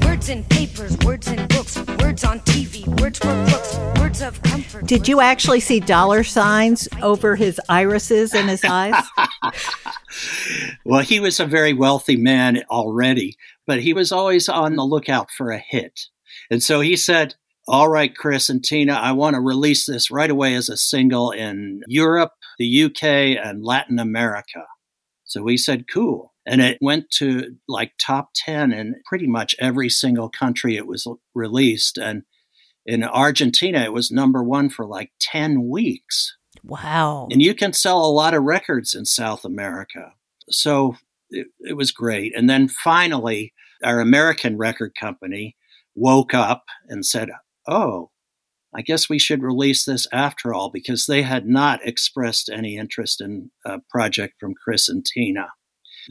Words 0.02 0.30
in 0.30 0.43
papers, 0.45 0.97
words 1.06 1.28
in 1.28 1.47
books, 1.47 1.78
words 2.02 2.23
on 2.23 2.39
TV, 2.41 2.73
words 3.04 3.20
for 3.20 3.46
crooks, 3.46 3.78
words 4.00 4.22
of 4.22 4.42
comfort. 4.44 4.86
Did 4.86 5.10
you 5.10 5.20
actually 5.20 5.60
see 5.60 5.82
dollar 5.82 6.24
signs 6.24 6.88
over 7.02 7.36
his 7.36 7.60
irises 7.68 8.34
in 8.34 8.48
his 8.48 8.63
eyes? 8.63 8.96
Well, 10.86 11.02
he 11.02 11.20
was 11.20 11.39
a 11.39 11.46
very 11.46 11.74
wealthy 11.74 12.18
man 12.18 12.63
already, 12.70 13.36
but 13.66 13.82
he 13.82 13.94
was 13.94 14.12
always 14.12 14.48
on 14.48 14.76
the 14.76 14.84
lookout 14.84 15.32
for 15.32 15.50
a 15.50 15.58
hit. 15.58 16.02
And 16.52 16.62
so 16.62 16.82
he 16.82 16.96
said, 16.96 17.34
All 17.68 17.89
right, 17.89 18.16
Chris 18.16 18.48
and 18.48 18.63
Tina, 18.63 18.94
I 18.94 19.13
want 19.13 19.34
to 19.34 19.42
release 19.42 19.88
this 19.88 20.12
right 20.12 20.30
away 20.30 20.54
as 20.54 20.70
a 20.70 20.78
single 20.78 21.32
in 21.32 21.82
Europe, 21.88 22.34
the 22.60 22.84
UK, 22.84 23.04
and 23.44 23.66
Latin 23.66 23.98
America. 23.98 24.66
So 25.24 25.42
we 25.42 25.58
said, 25.58 25.88
Cool. 25.92 26.34
And 26.46 26.62
it 26.62 26.78
went 26.80 27.10
to 27.18 27.56
like 27.68 27.94
top 28.00 28.30
10 28.36 28.72
in 28.72 28.96
pretty 29.06 29.28
much 29.28 29.56
every 29.60 29.89
single 29.89 30.30
country 30.30 30.76
it 30.76 30.86
was 30.86 31.08
released. 31.34 31.98
And 31.98 32.24
in 32.86 33.04
Argentina, 33.04 33.80
it 33.80 33.93
was 33.93 34.12
number 34.12 34.43
one 34.43 34.69
for 34.69 34.86
like 34.86 35.12
10 35.19 35.69
weeks. 35.69 36.36
Wow. 36.63 37.28
And 37.32 37.41
you 37.41 37.54
can 37.54 37.74
sell 37.74 38.06
a 38.06 38.12
lot 38.12 38.34
of 38.34 38.43
records 38.43 38.93
in 38.93 39.06
South 39.06 39.46
America. 39.46 40.13
So 40.50 40.96
it, 41.30 41.48
it 41.60 41.74
was 41.74 41.91
great. 41.91 42.34
And 42.36 42.50
then 42.50 42.67
finally, 42.67 43.54
our 43.84 44.00
American 44.00 44.58
record 44.58 44.93
company 45.00 45.56
woke 45.96 46.34
up 46.34 46.63
and 46.88 47.06
said, 47.06 47.30
Oh, 47.67 48.10
I 48.76 48.82
guess 48.82 49.08
we 49.08 49.19
should 49.19 49.43
release 49.43 49.86
this 49.86 50.08
after 50.12 50.54
all, 50.54 50.69
because 50.72 51.06
they 51.06 51.22
had 51.22 51.46
not 51.46 51.86
expressed 51.86 52.50
any 52.50 52.76
interest 52.76 53.22
in 53.22 53.52
a 53.65 53.80
project 53.89 54.36
from 54.39 54.56
Chris 54.56 54.89
and 54.89 55.06
Tina. 55.06 55.50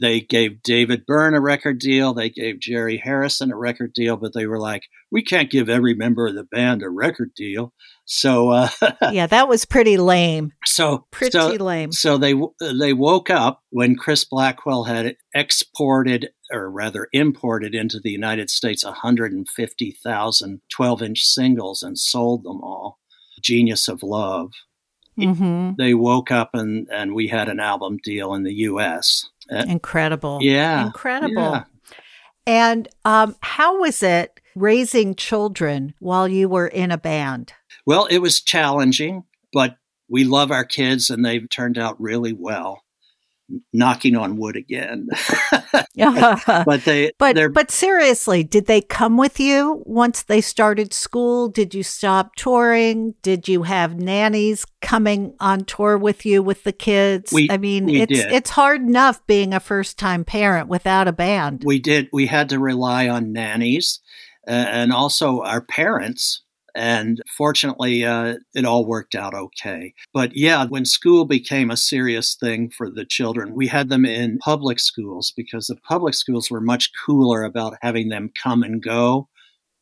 They 0.01 0.21
gave 0.21 0.61
David 0.63 1.05
Byrne 1.05 1.33
a 1.35 1.39
record 1.41 1.79
deal. 1.79 2.13
They 2.13 2.29
gave 2.29 2.59
Jerry 2.59 2.97
Harrison 2.97 3.51
a 3.51 3.57
record 3.57 3.93
deal, 3.93 4.17
but 4.17 4.33
they 4.33 4.45
were 4.47 4.59
like, 4.59 4.83
we 5.11 5.23
can't 5.23 5.51
give 5.51 5.69
every 5.69 5.93
member 5.93 6.27
of 6.27 6.35
the 6.35 6.43
band 6.43 6.81
a 6.81 6.89
record 6.89 7.33
deal. 7.35 7.73
So, 8.05 8.49
uh, 8.49 8.69
yeah, 9.11 9.27
that 9.27 9.47
was 9.47 9.65
pretty 9.65 9.97
lame. 9.97 10.51
so, 10.65 11.05
Pretty 11.11 11.31
so, 11.31 11.47
lame. 11.49 11.91
so 11.91 12.17
they 12.17 12.33
they 12.59 12.93
woke 12.93 13.29
up 13.29 13.61
when 13.69 13.95
Chris 13.95 14.25
Blackwell 14.25 14.85
had 14.85 15.15
exported, 15.33 16.29
or 16.51 16.69
rather 16.71 17.07
imported, 17.13 17.75
into 17.75 17.99
the 17.99 18.11
United 18.11 18.49
States 18.49 18.83
150,000 18.83 20.61
12-inch 20.75 21.21
singles 21.23 21.83
and 21.83 21.97
sold 21.99 22.43
them 22.43 22.61
all. 22.61 22.99
Genius 23.41 23.87
of 23.87 24.03
Love. 24.03 24.51
hmm 25.15 25.71
They 25.77 25.93
woke 25.93 26.31
up 26.31 26.51
and 26.53 26.87
and 26.91 27.13
we 27.13 27.27
had 27.27 27.49
an 27.49 27.59
album 27.59 27.97
deal 28.03 28.33
in 28.33 28.43
the 28.43 28.53
U.S. 28.69 29.29
Uh, 29.51 29.65
Incredible. 29.67 30.39
yeah, 30.41 30.85
Incredible. 30.85 31.33
yeah. 31.33 31.63
And 32.45 32.87
um, 33.05 33.35
how 33.41 33.79
was 33.79 34.03
it 34.03 34.39
raising 34.55 35.15
children 35.15 35.93
while 35.99 36.27
you 36.27 36.49
were 36.49 36.67
in 36.67 36.91
a 36.91 36.97
band? 36.97 37.53
Well, 37.85 38.05
it 38.05 38.19
was 38.19 38.41
challenging, 38.41 39.23
but 39.51 39.77
we 40.09 40.23
love 40.23 40.51
our 40.51 40.65
kids 40.65 41.09
and 41.09 41.23
they've 41.25 41.49
turned 41.49 41.77
out 41.77 41.99
really 41.99 42.33
well. 42.33 42.82
Knocking 43.71 44.15
on 44.15 44.37
wood 44.37 44.55
again, 44.55 45.07
but 45.95 46.65
but 46.65 46.85
they 46.85 47.11
they're 47.19 47.49
but 47.49 47.71
seriously, 47.71 48.43
did 48.43 48.65
they 48.65 48.81
come 48.81 49.17
with 49.17 49.39
you 49.39 49.83
once 49.85 50.23
they 50.23 50.41
started 50.41 50.93
school? 50.93 51.49
Did 51.49 51.73
you 51.73 51.83
stop 51.83 52.35
touring? 52.35 53.15
Did 53.21 53.47
you 53.47 53.63
have 53.63 53.99
nannies 53.99 54.65
coming 54.81 55.33
on 55.39 55.65
tour 55.65 55.97
with 55.97 56.25
you 56.25 56.41
with 56.41 56.63
the 56.63 56.71
kids? 56.73 57.31
We- 57.31 57.49
I 57.49 57.57
mean, 57.57 57.89
it's 57.89 58.11
did. 58.11 58.31
it's 58.31 58.49
hard 58.49 58.81
enough 58.81 59.25
being 59.27 59.53
a 59.53 59.59
first 59.59 59.97
time 59.99 60.25
parent 60.25 60.67
without 60.67 61.07
a 61.07 61.13
band. 61.13 61.63
we 61.65 61.79
did 61.79 62.09
we 62.11 62.25
had 62.27 62.49
to 62.49 62.59
rely 62.59 63.07
on 63.09 63.31
nannies 63.33 63.99
uh, 64.47 64.51
and 64.51 64.91
also 64.91 65.41
our 65.41 65.61
parents 65.61 66.43
and 66.75 67.21
fortunately 67.37 68.03
uh, 68.05 68.35
it 68.55 68.65
all 68.65 68.85
worked 68.85 69.15
out 69.15 69.33
okay 69.33 69.93
but 70.13 70.35
yeah 70.35 70.65
when 70.65 70.85
school 70.85 71.25
became 71.25 71.69
a 71.71 71.77
serious 71.77 72.35
thing 72.35 72.69
for 72.69 72.89
the 72.89 73.05
children 73.05 73.53
we 73.53 73.67
had 73.67 73.89
them 73.89 74.05
in 74.05 74.37
public 74.39 74.79
schools 74.79 75.31
because 75.35 75.67
the 75.67 75.75
public 75.75 76.13
schools 76.13 76.49
were 76.49 76.61
much 76.61 76.91
cooler 77.05 77.43
about 77.43 77.77
having 77.81 78.09
them 78.09 78.31
come 78.41 78.63
and 78.63 78.81
go 78.83 79.27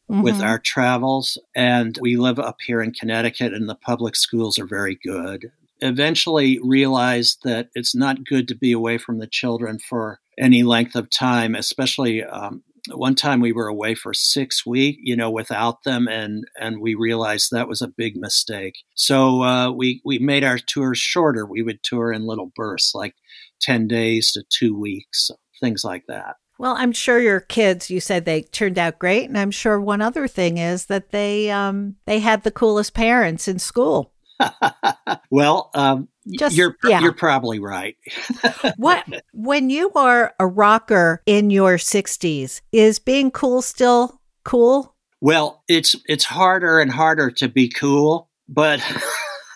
with 0.10 0.40
Mhm. 0.40 0.44
our 0.46 0.60
travels. 0.60 1.38
And 1.56 1.98
we 2.02 2.18
live 2.18 2.38
up 2.38 2.58
here 2.66 2.82
in 2.82 2.92
Connecticut, 2.92 3.54
and 3.54 3.70
the 3.70 3.76
public 3.76 4.18
schools 4.18 4.60
are 4.60 4.66
very 4.66 5.00
good. 5.02 5.52
Eventually, 5.80 6.60
realized 6.62 7.40
that 7.44 7.70
it's 7.76 7.96
not 7.96 8.26
good 8.26 8.48
to 8.50 8.56
be 8.56 8.74
away 8.74 8.98
from 8.98 9.20
the 9.20 9.28
children 9.28 9.80
for 9.80 10.20
any 10.38 10.64
length 10.64 10.96
of 10.96 11.10
time, 11.10 11.56
especially. 11.56 12.24
Um, 12.24 12.62
one 12.90 13.16
time 13.16 13.42
we 13.42 13.52
were 13.52 13.68
away 13.68 13.96
for 13.96 14.14
six 14.14 14.66
weeks, 14.66 15.00
you 15.04 15.16
know, 15.16 15.30
without 15.30 15.84
them, 15.84 16.08
and 16.08 16.46
and 16.60 16.82
we 16.82 16.96
realized 16.96 17.50
that 17.52 17.68
was 17.68 17.82
a 17.82 17.88
big 17.88 18.16
mistake. 18.18 18.76
So 18.96 19.44
uh, 19.44 19.72
we 19.72 20.02
we 20.04 20.20
made 20.20 20.44
our 20.44 20.58
tours 20.58 20.98
shorter. 20.98 21.46
We 21.46 21.62
would 21.62 21.84
tour 21.84 22.12
in 22.12 22.26
little 22.26 22.52
bursts, 22.56 22.96
like 22.96 23.16
ten 23.60 23.88
days 23.88 24.32
to 24.34 24.44
two 24.50 24.78
weeks, 24.78 25.30
things 25.60 25.84
like 25.84 26.06
that. 26.08 26.36
Well, 26.62 26.76
I'm 26.78 26.92
sure 26.92 27.20
your 27.20 27.40
kids, 27.40 27.90
you 27.90 28.00
said 28.00 28.26
they 28.26 28.44
turned 28.44 28.78
out 28.78 29.00
great. 29.00 29.28
And 29.28 29.36
I'm 29.36 29.50
sure 29.50 29.82
one 29.82 30.00
other 30.00 30.28
thing 30.28 30.60
is 30.60 30.86
that 30.86 31.10
they 31.10 31.50
um, 31.50 31.96
they 32.06 32.20
had 32.20 32.44
the 32.44 32.52
coolest 32.52 32.94
parents 32.94 33.48
in 33.48 33.58
school. 33.58 34.14
well, 35.32 35.72
um, 35.74 36.08
Just- 36.30 36.56
you're 36.56 36.78
yeah. 36.84 37.02
you're 37.02 37.14
probably 37.14 37.60
right. 37.60 37.98
What 38.78 39.06
when 39.34 39.70
you 39.70 39.92
are 39.96 40.34
a 40.40 40.46
rocker 40.46 41.22
in 41.26 41.50
your 41.50 41.78
60s, 41.78 42.62
is 42.72 43.00
being 43.00 43.32
cool 43.32 43.62
still 43.62 44.20
cool? 44.44 44.96
Well, 45.20 45.64
it's 45.68 45.96
it's 46.08 46.26
harder 46.26 46.80
and 46.80 46.92
harder 46.92 47.32
to 47.32 47.48
be 47.48 47.70
cool, 47.70 48.30
but 48.48 48.82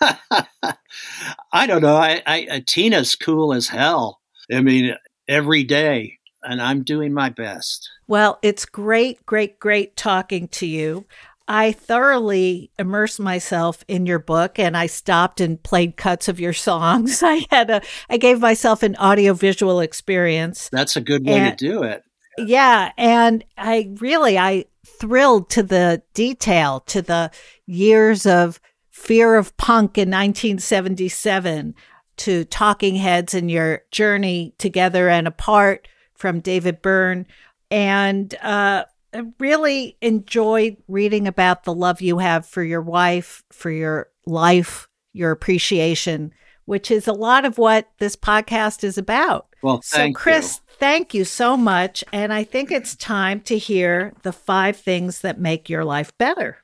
I 1.52 1.66
don't 1.66 1.82
know. 1.82 1.96
I, 1.96 2.22
I 2.26 2.46
uh, 2.50 2.60
Tina's 2.66 3.14
cool 3.14 3.52
as 3.52 3.68
hell. 3.68 4.20
I 4.52 4.60
mean, 4.60 4.94
every 5.28 5.64
day, 5.64 6.18
and 6.42 6.62
I'm 6.62 6.82
doing 6.82 7.12
my 7.12 7.30
best. 7.30 7.90
Well, 8.06 8.38
it's 8.42 8.64
great, 8.64 9.24
great, 9.26 9.58
great 9.58 9.96
talking 9.96 10.48
to 10.48 10.66
you. 10.66 11.06
I 11.48 11.72
thoroughly 11.72 12.70
immersed 12.78 13.20
myself 13.20 13.84
in 13.86 14.04
your 14.06 14.18
book 14.18 14.58
and 14.58 14.76
I 14.76 14.86
stopped 14.86 15.40
and 15.40 15.62
played 15.62 15.96
cuts 15.96 16.28
of 16.28 16.40
your 16.40 16.52
songs. 16.52 17.22
I 17.24 17.46
had 17.50 17.70
a 17.70 17.82
I 18.10 18.16
gave 18.16 18.40
myself 18.40 18.82
an 18.82 18.96
audiovisual 18.96 19.80
experience. 19.80 20.68
That's 20.70 20.96
a 20.96 21.00
good 21.00 21.24
way 21.24 21.34
And- 21.34 21.56
to 21.58 21.64
do 21.70 21.82
it. 21.82 22.02
Yeah, 22.38 22.92
and 22.98 23.44
I 23.56 23.94
really 23.98 24.38
I 24.38 24.66
thrilled 24.84 25.48
to 25.50 25.62
the 25.62 26.02
detail 26.12 26.80
to 26.80 27.00
the 27.00 27.30
years 27.64 28.26
of 28.26 28.60
fear 28.90 29.36
of 29.36 29.56
punk 29.56 29.96
in 29.96 30.10
1977 30.10 31.74
to 32.18 32.44
Talking 32.44 32.96
Heads 32.96 33.32
and 33.34 33.50
your 33.50 33.82
journey 33.90 34.54
together 34.58 35.08
and 35.08 35.26
apart 35.26 35.88
from 36.14 36.40
David 36.40 36.82
Byrne 36.82 37.26
and 37.70 38.34
uh 38.42 38.84
I 39.12 39.22
really 39.38 39.96
enjoyed 40.00 40.76
reading 40.88 41.26
about 41.26 41.64
the 41.64 41.74
love 41.74 42.00
you 42.00 42.18
have 42.18 42.46
for 42.46 42.62
your 42.62 42.82
wife, 42.82 43.42
for 43.50 43.70
your 43.70 44.10
life, 44.26 44.88
your 45.12 45.30
appreciation, 45.30 46.32
which 46.64 46.90
is 46.90 47.06
a 47.06 47.12
lot 47.12 47.44
of 47.44 47.58
what 47.58 47.88
this 47.98 48.16
podcast 48.16 48.84
is 48.84 48.98
about. 48.98 49.46
Well, 49.62 49.80
So, 49.82 50.12
Chris, 50.12 50.60
thank 50.78 51.14
you 51.14 51.24
so 51.24 51.56
much. 51.56 52.04
And 52.12 52.32
I 52.32 52.44
think 52.44 52.70
it's 52.70 52.94
time 52.96 53.40
to 53.42 53.56
hear 53.56 54.12
the 54.22 54.32
five 54.32 54.76
things 54.76 55.20
that 55.20 55.40
make 55.40 55.70
your 55.70 55.84
life 55.84 56.12
better. 56.18 56.58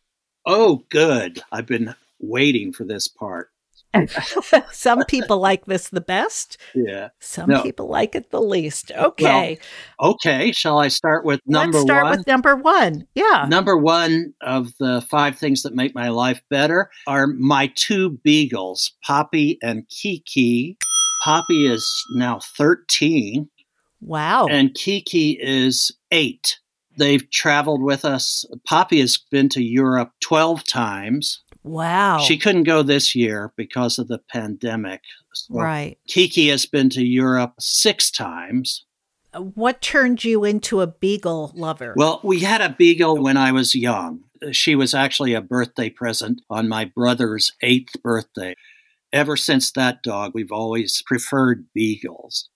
Oh, 0.44 0.82
good. 0.90 1.40
I've 1.52 1.66
been 1.66 1.94
waiting 2.18 2.72
for 2.72 2.84
this 2.84 3.08
part. 3.08 3.51
some 4.72 5.04
people 5.06 5.38
like 5.38 5.66
this 5.66 5.88
the 5.88 6.00
best, 6.00 6.56
Yeah. 6.74 7.08
some 7.20 7.50
No. 7.50 7.62
people 7.62 7.88
like 7.88 8.14
it 8.14 8.30
the 8.30 8.40
least. 8.40 8.90
Okay. 8.92 9.58
Okay. 10.00 10.52
Shall 10.52 10.78
I 10.78 10.88
start 10.88 11.24
with 11.24 11.40
number 11.46 11.78
one? 11.78 11.86
Let's 11.86 11.86
start 11.86 12.04
one? 12.04 12.16
with 12.18 12.26
number 12.26 12.56
one. 12.56 13.06
Yeah. 13.14 13.46
Number 13.48 13.76
one 13.76 14.34
of 14.40 14.76
the 14.78 15.02
five 15.10 15.38
things 15.38 15.62
that 15.62 15.74
make 15.74 15.94
my 15.94 16.08
life 16.08 16.40
better 16.50 16.90
are 17.06 17.26
my 17.26 17.70
two 17.74 18.18
beagles, 18.24 18.92
Poppy 19.04 19.58
and 19.62 19.88
Kiki. 19.88 20.76
Poppy 21.22 21.66
is 21.66 21.86
now 22.14 22.40
13 22.56 23.48
Wow. 24.00 24.46
and 24.46 24.74
Kiki 24.74 25.38
is 25.40 25.92
eight. 26.10 26.58
They've 26.98 27.28
traveled 27.30 27.82
with 27.82 28.04
us. 28.04 28.44
Poppy 28.66 29.00
has 29.00 29.18
been 29.30 29.48
to 29.50 29.62
Europe 29.62 30.10
12 30.20 30.64
times. 30.64 31.40
Wow. 31.62 32.18
She 32.18 32.38
couldn't 32.38 32.64
go 32.64 32.82
this 32.82 33.14
year 33.14 33.52
because 33.56 33.98
of 33.98 34.08
the 34.08 34.18
pandemic. 34.18 35.02
So 35.34 35.54
right. 35.54 35.98
Kiki 36.06 36.48
has 36.48 36.66
been 36.66 36.90
to 36.90 37.04
Europe 37.04 37.54
six 37.58 38.10
times. 38.10 38.84
What 39.34 39.80
turned 39.80 40.24
you 40.24 40.44
into 40.44 40.82
a 40.82 40.86
beagle 40.86 41.52
lover? 41.54 41.94
Well, 41.96 42.20
we 42.22 42.40
had 42.40 42.60
a 42.60 42.74
beagle 42.76 43.22
when 43.22 43.36
I 43.36 43.52
was 43.52 43.74
young. 43.74 44.24
She 44.50 44.74
was 44.74 44.92
actually 44.92 45.32
a 45.32 45.40
birthday 45.40 45.88
present 45.88 46.42
on 46.50 46.68
my 46.68 46.84
brother's 46.84 47.52
eighth 47.62 47.94
birthday. 48.02 48.54
Ever 49.12 49.36
since 49.36 49.72
that 49.72 50.02
dog, 50.02 50.32
we've 50.34 50.52
always 50.52 51.02
preferred 51.06 51.66
beagles. 51.74 52.50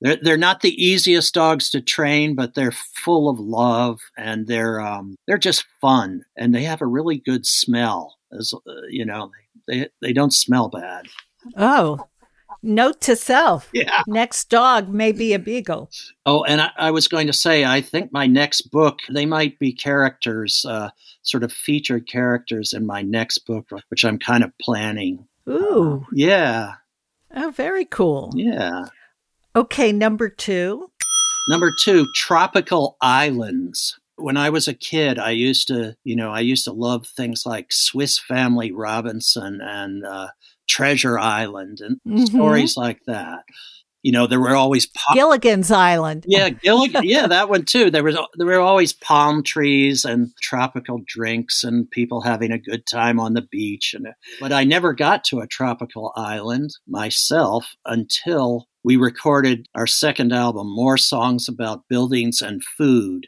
They're, 0.00 0.18
they're 0.20 0.36
not 0.36 0.60
the 0.60 0.84
easiest 0.84 1.32
dogs 1.32 1.70
to 1.70 1.80
train, 1.80 2.34
but 2.34 2.54
they're 2.54 2.72
full 2.72 3.28
of 3.28 3.38
love 3.38 4.00
and 4.18 4.46
they're 4.46 4.80
um, 4.80 5.16
they're 5.26 5.38
just 5.38 5.64
fun 5.80 6.24
and 6.36 6.54
they 6.54 6.64
have 6.64 6.82
a 6.82 6.86
really 6.86 7.16
good 7.16 7.46
smell. 7.46 8.16
As 8.38 8.52
uh, 8.54 8.72
you 8.88 9.04
know, 9.04 9.30
they 9.68 9.88
they 10.00 10.12
don't 10.12 10.32
smell 10.34 10.68
bad. 10.68 11.06
oh, 11.56 11.98
note 12.62 13.00
to 13.02 13.16
self. 13.16 13.68
Yeah. 13.74 14.02
Next 14.06 14.48
dog 14.50 14.88
may 14.88 15.12
be 15.12 15.32
a 15.34 15.38
beagle. 15.38 15.90
Oh, 16.26 16.42
and 16.44 16.60
I, 16.60 16.70
I 16.78 16.90
was 16.90 17.08
going 17.08 17.26
to 17.26 17.32
say, 17.32 17.64
I 17.64 17.80
think 17.80 18.12
my 18.12 18.26
next 18.26 18.70
book, 18.70 19.00
they 19.10 19.26
might 19.26 19.58
be 19.58 19.72
characters, 19.72 20.64
uh, 20.68 20.90
sort 21.22 21.44
of 21.44 21.52
featured 21.52 22.06
characters 22.08 22.72
in 22.72 22.86
my 22.86 23.02
next 23.02 23.38
book, 23.46 23.68
which 23.88 24.04
I'm 24.04 24.18
kind 24.18 24.42
of 24.44 24.50
planning. 24.60 25.26
Ooh. 25.48 26.06
Yeah, 26.12 26.74
Oh, 27.36 27.50
very 27.50 27.84
cool. 27.84 28.30
yeah. 28.34 28.84
Okay, 29.56 29.92
number 29.92 30.28
two. 30.28 30.90
Number 31.48 31.72
two, 31.78 32.06
tropical 32.14 32.96
islands. 33.02 33.98
When 34.16 34.36
I 34.36 34.50
was 34.50 34.68
a 34.68 34.74
kid, 34.74 35.18
I 35.18 35.30
used 35.30 35.68
to, 35.68 35.96
you 36.04 36.14
know, 36.16 36.30
I 36.30 36.40
used 36.40 36.64
to 36.64 36.72
love 36.72 37.06
things 37.06 37.42
like 37.44 37.72
Swiss 37.72 38.18
Family 38.18 38.70
Robinson 38.72 39.60
and 39.60 40.04
uh, 40.06 40.28
Treasure 40.68 41.18
Island 41.18 41.80
and 41.80 42.00
Mhm. 42.06 42.28
stories 42.28 42.76
like 42.76 43.00
that. 43.06 43.44
You 44.02 44.12
know, 44.12 44.26
there 44.26 44.38
were 44.38 44.54
always 44.54 44.86
Gilligan's 45.14 45.70
Island. 45.70 46.26
Yeah, 46.28 46.50
Gilligan. 46.50 47.04
yeah, 47.04 47.26
that 47.26 47.48
one 47.48 47.64
too. 47.64 47.90
There 47.90 48.04
was 48.04 48.16
there 48.36 48.46
were 48.46 48.60
always 48.60 48.92
palm 48.92 49.42
trees 49.42 50.04
and 50.04 50.28
tropical 50.42 51.00
drinks 51.06 51.64
and 51.64 51.90
people 51.90 52.20
having 52.20 52.52
a 52.52 52.58
good 52.58 52.86
time 52.86 53.18
on 53.18 53.32
the 53.32 53.40
beach. 53.42 53.94
And 53.94 54.06
but 54.40 54.52
I 54.52 54.62
never 54.64 54.92
got 54.92 55.24
to 55.24 55.40
a 55.40 55.46
tropical 55.46 56.12
island 56.16 56.70
myself 56.86 57.74
until 57.86 58.68
we 58.84 58.96
recorded 58.96 59.68
our 59.74 59.86
second 59.86 60.32
album, 60.34 60.66
more 60.68 60.98
songs 60.98 61.48
about 61.48 61.88
buildings 61.88 62.42
and 62.42 62.62
food, 62.62 63.26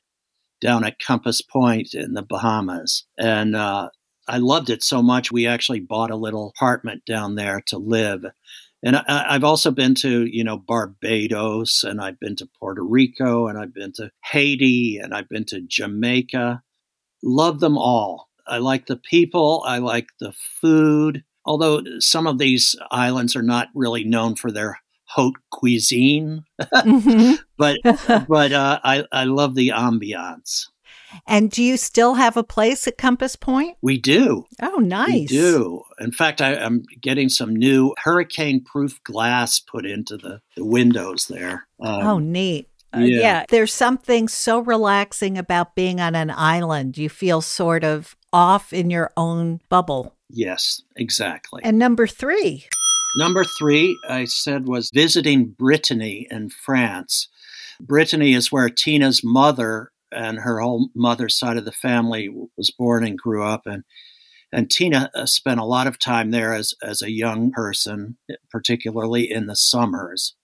down 0.61 0.85
at 0.85 0.99
Compass 0.99 1.40
Point 1.42 1.95
in 1.95 2.14
the 2.14 2.23
Bahamas, 2.23 3.07
and. 3.19 3.57
uh 3.57 3.90
I 4.29 4.38
loved 4.38 4.71
it 4.71 4.83
so 4.83 5.03
much. 5.03 5.31
We 5.31 5.47
actually 5.47 5.81
bought 5.81 6.11
a 6.11 6.16
little 6.16 6.49
apartment 6.49 7.05
down 7.07 7.37
there 7.37 7.62
to 7.69 7.79
live. 7.79 8.25
And 8.83 8.97
I, 8.97 9.25
I've 9.29 9.45
also 9.45 9.71
been 9.71 9.95
to, 9.97 10.27
you 10.27 10.45
know, 10.45 10.59
Barbados 10.59 11.85
and 11.85 12.01
I've 12.01 12.19
been 12.19 12.37
to 12.37 12.49
Puerto 12.59 12.83
Rico 12.83 13.47
and 13.47 13.59
I've 13.59 13.75
been 13.75 13.92
to 13.92 14.11
Haiti 14.25 14.99
and 14.99 15.14
I've 15.14 15.29
been 15.29 15.45
to 15.47 15.61
Jamaica. 15.61 16.62
Love 17.23 17.61
them 17.61 17.79
all. 17.79 18.29
I 18.47 18.59
like 18.59 18.87
the 18.87 18.97
people. 18.97 19.62
I 19.66 19.79
like 19.79 20.09
the 20.21 20.33
food. 20.61 21.25
Although 21.45 21.83
some 22.01 22.27
of 22.27 22.38
these 22.38 22.75
islands 22.90 23.37
are 23.37 23.42
not 23.42 23.69
really 23.75 24.05
known 24.05 24.35
for 24.35 24.51
their 24.51 24.81
haute 25.09 25.37
cuisine, 25.51 26.42
Mhm. 26.61 27.38
but 27.59 27.79
but 28.29 28.53
uh, 28.53 28.81
I 28.85 29.05
I 29.12 29.25
love 29.25 29.55
the 29.55 29.69
ambiance. 29.71 30.66
and 31.27 31.51
do 31.51 31.62
you 31.62 31.77
still 31.77 32.14
have 32.14 32.37
a 32.37 32.42
place 32.45 32.87
at 32.87 32.99
Compass 32.99 33.37
Point? 33.37 33.77
We 33.83 33.99
do. 33.99 34.45
Oh, 34.61 34.77
nice. 34.79 35.09
We 35.09 35.27
do. 35.27 35.83
In 36.01 36.11
fact, 36.12 36.42
I, 36.42 36.57
I'm 36.57 36.83
getting 37.01 37.29
some 37.29 37.55
new 37.55 37.95
hurricane 38.03 38.62
proof 38.64 39.03
glass 39.05 39.61
put 39.61 39.87
into 39.87 40.16
the, 40.16 40.40
the 40.57 40.64
windows 40.64 41.27
there. 41.27 41.66
Um, 41.81 42.07
oh, 42.07 42.19
neat. 42.19 42.69
Uh, 42.95 43.01
yeah. 43.01 43.21
yeah. 43.21 43.45
There's 43.49 43.73
something 43.73 44.27
so 44.29 44.59
relaxing 44.59 45.38
about 45.38 45.75
being 45.75 46.01
on 46.01 46.14
an 46.14 46.31
island. 46.31 46.99
You 46.99 47.09
feel 47.09 47.40
sort 47.40 47.85
of 47.85 48.16
off 48.33 48.73
in 48.73 48.90
your 48.90 49.12
own 49.16 49.61
bubble. 49.71 50.14
Yes, 50.29 50.83
exactly. 50.97 51.62
And 51.64 51.79
number 51.79 52.07
three. 52.07 52.66
Number 53.14 53.45
three, 53.45 53.99
I 54.09 54.25
said, 54.25 54.66
was 54.66 54.90
visiting 54.92 55.47
Brittany 55.49 56.27
in 56.31 56.51
France. 56.51 57.29
Brittany 57.81 58.35
is 58.35 58.53
where 58.53 58.69
Tina's 58.69 59.23
mother 59.25 59.90
and 60.12 60.38
her 60.38 60.61
whole 60.61 60.90
mother's 60.95 61.38
side 61.38 61.57
of 61.57 61.64
the 61.64 61.73
family 61.73 62.29
was 62.57 62.71
born 62.71 63.05
and 63.05 63.19
grew 63.19 63.42
up. 63.42 63.62
And, 63.66 63.85
and 64.53 64.71
Tina 64.71 65.11
uh, 65.14 65.27
spent 65.27 65.61
a 65.61 65.64
lot 65.64 65.87
of 65.87 65.99
time 65.99 66.31
there 66.31 66.55
as, 66.55 66.75
as 66.83 67.03
a 67.03 67.11
young 67.11 67.53
person, 67.53 68.16
particularly 68.51 69.30
in 69.30 69.47
the 69.47 69.57
summers. 69.57 70.35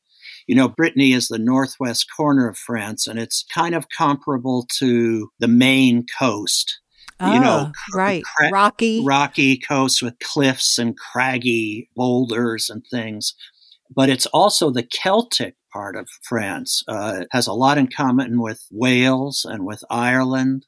You 0.46 0.56
know, 0.56 0.68
Brittany 0.68 1.12
is 1.12 1.28
the 1.28 1.38
northwest 1.38 2.06
corner 2.14 2.48
of 2.48 2.58
France, 2.58 3.06
and 3.06 3.18
it's 3.18 3.44
kind 3.54 3.74
of 3.74 3.88
comparable 3.96 4.66
to 4.78 5.30
the 5.38 5.48
Maine 5.48 6.04
coast. 6.18 6.80
You 7.22 7.40
know, 7.40 7.70
Oh, 7.70 7.96
right. 7.96 8.22
cra- 8.24 8.50
Rocky. 8.50 9.04
rocky 9.04 9.56
coast 9.56 10.02
with 10.02 10.18
cliffs 10.18 10.78
and 10.78 10.96
craggy 10.96 11.88
boulders 11.96 12.68
and 12.68 12.84
things. 12.90 13.34
But 13.94 14.08
it's 14.08 14.26
also 14.26 14.70
the 14.70 14.82
Celtic 14.82 15.54
part 15.72 15.96
of 15.96 16.08
France. 16.22 16.82
Uh, 16.88 17.18
it 17.22 17.28
has 17.32 17.46
a 17.46 17.52
lot 17.52 17.78
in 17.78 17.88
common 17.88 18.40
with 18.40 18.66
Wales 18.70 19.46
and 19.48 19.64
with 19.66 19.84
Ireland 19.90 20.66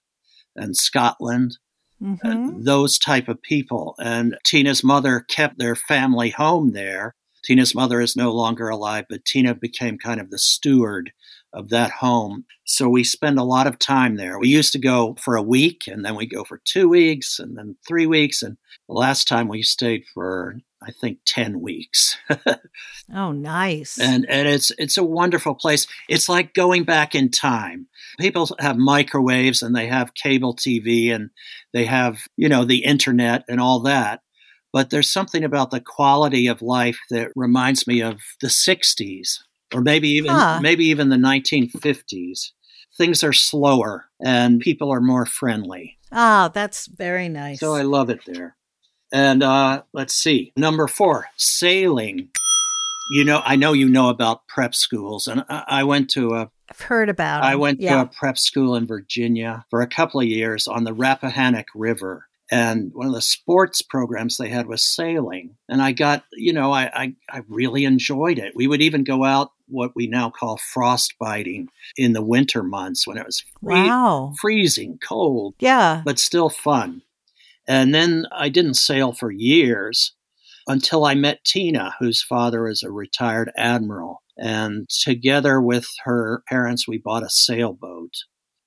and 0.57 0.77
Scotland, 0.77 1.59
Mhm. 2.03 2.19
and 2.23 2.65
those 2.67 2.99
type 2.99 3.29
of 3.29 3.43
people. 3.43 3.95
And 3.99 4.37
Tina's 4.45 4.85
mother 4.85 5.21
kept 5.21 5.59
their 5.59 5.75
family 5.75 6.31
home 6.31 6.73
there. 6.73 7.15
Tina's 7.45 7.75
mother 7.75 8.01
is 8.01 8.15
no 8.17 8.33
longer 8.33 8.69
alive, 8.69 9.07
but 9.09 9.25
Tina 9.25 9.55
became 9.55 9.99
kind 9.99 10.21
of 10.21 10.31
the 10.31 10.39
steward 10.39 11.13
of 11.55 11.71
that 11.71 11.91
home. 11.91 12.45
So 12.65 12.89
we 12.89 13.05
spend 13.05 13.39
a 13.39 13.45
lot 13.45 13.67
of 13.67 13.79
time 13.79 14.17
there. 14.17 14.39
We 14.39 14.49
used 14.49 14.73
to 14.73 14.79
go 14.79 15.17
for 15.21 15.37
a 15.37 15.43
week 15.43 15.87
and 15.87 16.05
then 16.05 16.17
we 16.17 16.27
go 16.27 16.45
for 16.45 16.61
two 16.65 16.89
weeks 16.89 17.39
and 17.39 17.57
then 17.57 17.77
three 17.87 18.07
weeks. 18.07 18.43
And 18.43 18.57
the 18.89 18.95
last 18.95 19.29
time 19.29 19.49
we 19.49 19.63
stayed 19.63 20.05
for, 20.13 20.57
I 20.83 20.91
think, 20.91 21.19
10 21.27 21.61
weeks. 21.61 22.19
oh, 23.15 23.33
nice. 23.33 23.99
And, 23.99 24.27
and 24.29 24.49
it's, 24.49 24.73
it's 24.79 24.99
a 24.99 25.05
wonderful 25.05 25.55
place. 25.55 25.87
It's 26.09 26.29
like 26.29 26.55
going 26.55 26.85
back 26.85 27.15
in 27.15 27.31
time. 27.31 27.87
People 28.19 28.51
have 28.59 28.77
microwaves 28.77 29.63
and 29.63 29.75
they 29.75 29.87
have 29.87 30.15
cable 30.15 30.55
TV 30.55 31.15
and 31.15 31.31
they 31.73 31.85
have, 31.85 32.19
you 32.37 32.49
know, 32.49 32.65
the 32.65 32.85
internet 32.85 33.45
and 33.49 33.61
all 33.61 33.81
that 33.81 34.21
but 34.73 34.91
there's 34.91 35.09
something 35.09 35.45
about 35.45 35.71
the 35.71 35.81
quality 35.81 36.49
of 36.49 36.61
life 36.61 36.99
that 37.09 37.31
reminds 37.37 37.87
me 37.87 38.03
of 38.03 38.21
the 38.41 38.49
60s 38.49 39.39
or 39.73 39.81
maybe 39.81 40.09
even 40.11 40.31
huh. 40.31 40.61
maybe 40.63 40.87
even 40.87 41.09
the 41.09 41.17
1950s 41.17 42.51
things 42.97 43.25
are 43.25 43.33
slower 43.33 44.07
and 44.25 44.61
people 44.61 44.93
are 44.93 45.01
more 45.01 45.27
friendly. 45.27 45.99
Ah 46.13 46.51
that's 46.53 46.87
very 46.87 47.29
nice. 47.29 47.61
So 47.61 47.75
i 47.75 47.83
love 47.83 48.11
it 48.11 48.21
there. 48.27 48.57
And 49.13 49.45
uh, 49.45 49.83
let's 49.93 50.15
see. 50.15 50.53
Number 50.57 50.89
four 50.89 51.27
sailing. 51.37 52.31
You 53.11 53.25
know 53.25 53.43
i 53.45 53.57
know 53.57 53.73
you 53.73 53.89
know 53.89 54.09
about 54.09 54.47
prep 54.49 54.75
schools 54.75 55.27
and 55.27 55.45
i, 55.51 55.65
I 55.69 55.85
went 55.85 56.09
to 56.11 56.35
a 56.35 56.51
I've 56.71 56.81
heard 56.81 57.09
about. 57.09 57.43
I 57.43 57.57
went 57.57 57.81
yeah. 57.81 57.97
to 57.97 58.01
a 58.03 58.07
prep 58.07 58.39
school 58.39 58.75
in 58.75 58.87
Virginia 58.87 59.65
for 59.69 59.81
a 59.81 59.87
couple 59.87 60.21
of 60.21 60.27
years 60.27 60.67
on 60.67 60.85
the 60.85 60.95
Rappahannock 60.95 61.67
River, 61.75 62.27
and 62.51 62.91
one 62.95 63.07
of 63.07 63.13
the 63.13 63.23
sports 63.23 63.83
programs 63.83 64.37
they 64.37 64.49
had 64.49 64.67
was 64.67 64.83
sailing. 64.83 65.57
And 65.69 65.83
i 65.83 65.93
got 65.93 66.25
you 66.33 66.53
know 66.53 66.73
I, 66.73 66.85
I, 66.85 67.15
I 67.31 67.43
really 67.49 67.85
enjoyed 67.85 68.39
it. 68.39 68.55
We 68.57 68.67
would 68.67 68.83
even 68.83 69.05
go 69.05 69.25
out 69.25 69.51
what 69.69 69.93
we 69.95 70.07
now 70.07 70.31
call 70.31 70.57
frostbiting 70.57 71.69
in 71.97 72.13
the 72.13 72.23
winter 72.23 72.63
months 72.63 73.07
when 73.07 73.17
it 73.17 73.27
was 73.27 73.45
free- 73.63 73.75
wow. 73.75 74.33
freezing 74.41 74.99
cold 75.07 75.55
yeah 75.59 76.03
but 76.05 76.19
still 76.19 76.49
fun 76.49 77.03
and 77.67 77.95
then 77.95 78.27
i 78.33 78.49
didn't 78.49 78.75
sail 78.75 79.13
for 79.13 79.31
years 79.31 80.15
until 80.67 81.05
i 81.05 81.15
met 81.15 81.45
tina 81.45 81.95
whose 81.99 82.23
father 82.23 82.69
is 82.69 82.83
a 82.83 82.91
retired 82.91 83.51
admiral 83.57 84.23
and 84.37 84.89
together 84.89 85.61
with 85.61 85.89
her 86.05 86.43
parents 86.49 86.89
we 86.89 86.99
bought 86.99 87.23
a 87.23 87.31
sailboat 87.31 88.13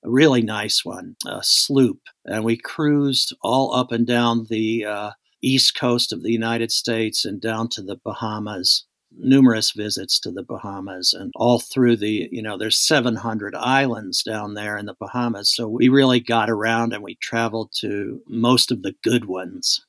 a 0.04 0.10
really 0.10 0.42
nice 0.42 0.84
one, 0.84 1.16
a 1.26 1.40
sloop. 1.42 2.00
And 2.24 2.44
we 2.44 2.56
cruised 2.56 3.34
all 3.42 3.74
up 3.74 3.92
and 3.92 4.06
down 4.06 4.46
the 4.48 4.84
uh, 4.84 5.10
east 5.42 5.74
coast 5.74 6.12
of 6.12 6.22
the 6.22 6.32
United 6.32 6.70
States 6.70 7.24
and 7.24 7.40
down 7.40 7.68
to 7.70 7.82
the 7.82 7.98
Bahamas. 8.04 8.86
Numerous 9.18 9.72
visits 9.72 10.18
to 10.20 10.30
the 10.30 10.42
Bahamas 10.42 11.12
and 11.12 11.32
all 11.36 11.58
through 11.58 11.96
the, 11.96 12.28
you 12.30 12.42
know, 12.42 12.56
there's 12.56 12.78
700 12.78 13.54
islands 13.54 14.22
down 14.22 14.54
there 14.54 14.76
in 14.78 14.86
the 14.86 14.96
Bahamas. 14.98 15.54
So 15.54 15.68
we 15.68 15.88
really 15.88 16.20
got 16.20 16.48
around 16.48 16.92
and 16.92 17.02
we 17.02 17.16
traveled 17.16 17.72
to 17.80 18.22
most 18.28 18.70
of 18.70 18.82
the 18.82 18.94
good 19.02 19.24
ones. 19.24 19.84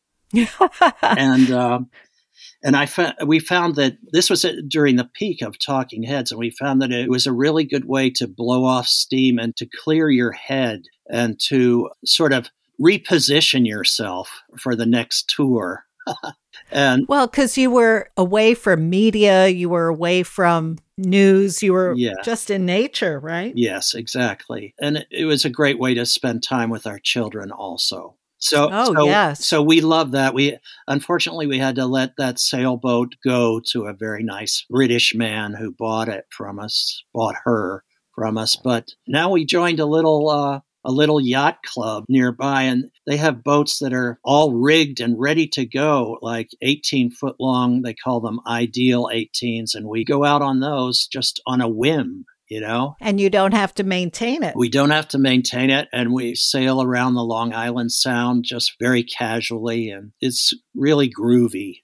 and 1.01 1.51
uh, 1.51 1.79
and 2.63 2.75
I 2.75 2.85
fa- 2.85 3.15
we 3.25 3.39
found 3.39 3.75
that 3.75 3.97
this 4.11 4.29
was 4.29 4.45
during 4.67 4.95
the 4.97 5.09
peak 5.13 5.41
of 5.41 5.57
Talking 5.57 6.03
Heads, 6.03 6.31
and 6.31 6.39
we 6.39 6.51
found 6.51 6.81
that 6.81 6.91
it 6.91 7.09
was 7.09 7.25
a 7.25 7.33
really 7.33 7.63
good 7.63 7.85
way 7.85 8.09
to 8.11 8.27
blow 8.27 8.65
off 8.65 8.87
steam 8.87 9.39
and 9.39 9.55
to 9.57 9.65
clear 9.83 10.09
your 10.09 10.31
head 10.31 10.83
and 11.09 11.39
to 11.47 11.89
sort 12.05 12.33
of 12.33 12.49
reposition 12.81 13.65
yourself 13.65 14.41
for 14.57 14.75
the 14.75 14.85
next 14.85 15.29
tour. 15.29 15.85
and 16.71 17.05
well, 17.07 17.27
because 17.27 17.57
you 17.57 17.71
were 17.71 18.09
away 18.17 18.53
from 18.53 18.89
media, 18.89 19.47
you 19.47 19.69
were 19.69 19.87
away 19.87 20.23
from 20.23 20.77
news, 20.97 21.63
you 21.63 21.73
were 21.73 21.93
yeah. 21.95 22.13
just 22.23 22.49
in 22.49 22.65
nature, 22.65 23.19
right? 23.19 23.53
Yes, 23.55 23.93
exactly. 23.93 24.75
And 24.79 24.97
it, 24.97 25.07
it 25.11 25.25
was 25.25 25.45
a 25.45 25.49
great 25.49 25.79
way 25.79 25.93
to 25.93 26.05
spend 26.05 26.43
time 26.43 26.69
with 26.69 26.85
our 26.85 26.99
children 26.99 27.51
also. 27.51 28.15
So, 28.41 28.69
oh, 28.71 28.93
so, 28.93 29.05
yes. 29.05 29.45
so 29.45 29.61
we 29.61 29.81
love 29.81 30.11
that. 30.11 30.33
We 30.33 30.57
unfortunately 30.87 31.45
we 31.45 31.59
had 31.59 31.75
to 31.75 31.85
let 31.85 32.13
that 32.17 32.39
sailboat 32.39 33.15
go 33.23 33.61
to 33.71 33.85
a 33.85 33.93
very 33.93 34.23
nice 34.23 34.65
British 34.69 35.13
man 35.13 35.53
who 35.53 35.73
bought 35.73 36.07
it 36.07 36.25
from 36.29 36.57
us, 36.57 37.03
bought 37.13 37.35
her 37.43 37.83
from 38.15 38.37
us. 38.37 38.55
But 38.55 38.91
now 39.07 39.29
we 39.29 39.43
joined 39.43 39.81
a 39.81 39.85
little 39.85 40.29
uh, 40.29 40.61
a 40.85 40.91
little 40.91 41.19
yacht 41.19 41.57
club 41.63 42.05
nearby, 42.09 42.63
and 42.63 42.91
they 43.05 43.17
have 43.17 43.43
boats 43.43 43.79
that 43.79 43.93
are 43.93 44.19
all 44.23 44.53
rigged 44.53 45.01
and 45.01 45.19
ready 45.19 45.47
to 45.47 45.65
go, 45.65 46.17
like 46.21 46.49
18 46.61 47.11
foot 47.11 47.35
long. 47.39 47.81
They 47.81 47.93
call 47.93 48.21
them 48.21 48.39
ideal 48.47 49.09
18s, 49.13 49.75
and 49.75 49.87
we 49.87 50.03
go 50.03 50.23
out 50.23 50.41
on 50.41 50.59
those 50.59 51.07
just 51.07 51.41
on 51.45 51.61
a 51.61 51.69
whim 51.69 52.25
you 52.49 52.59
know? 52.59 52.95
And 52.99 53.21
you 53.21 53.29
don't 53.29 53.53
have 53.53 53.73
to 53.75 53.83
maintain 53.83 54.43
it. 54.43 54.55
We 54.55 54.69
don't 54.69 54.89
have 54.89 55.07
to 55.09 55.19
maintain 55.19 55.69
it. 55.69 55.87
And 55.93 56.11
we 56.11 56.35
sail 56.35 56.81
around 56.81 57.13
the 57.13 57.23
Long 57.23 57.53
Island 57.53 57.91
Sound 57.91 58.43
just 58.43 58.73
very 58.79 59.03
casually. 59.03 59.91
And 59.91 60.11
it's 60.19 60.53
really 60.75 61.09
groovy. 61.09 61.83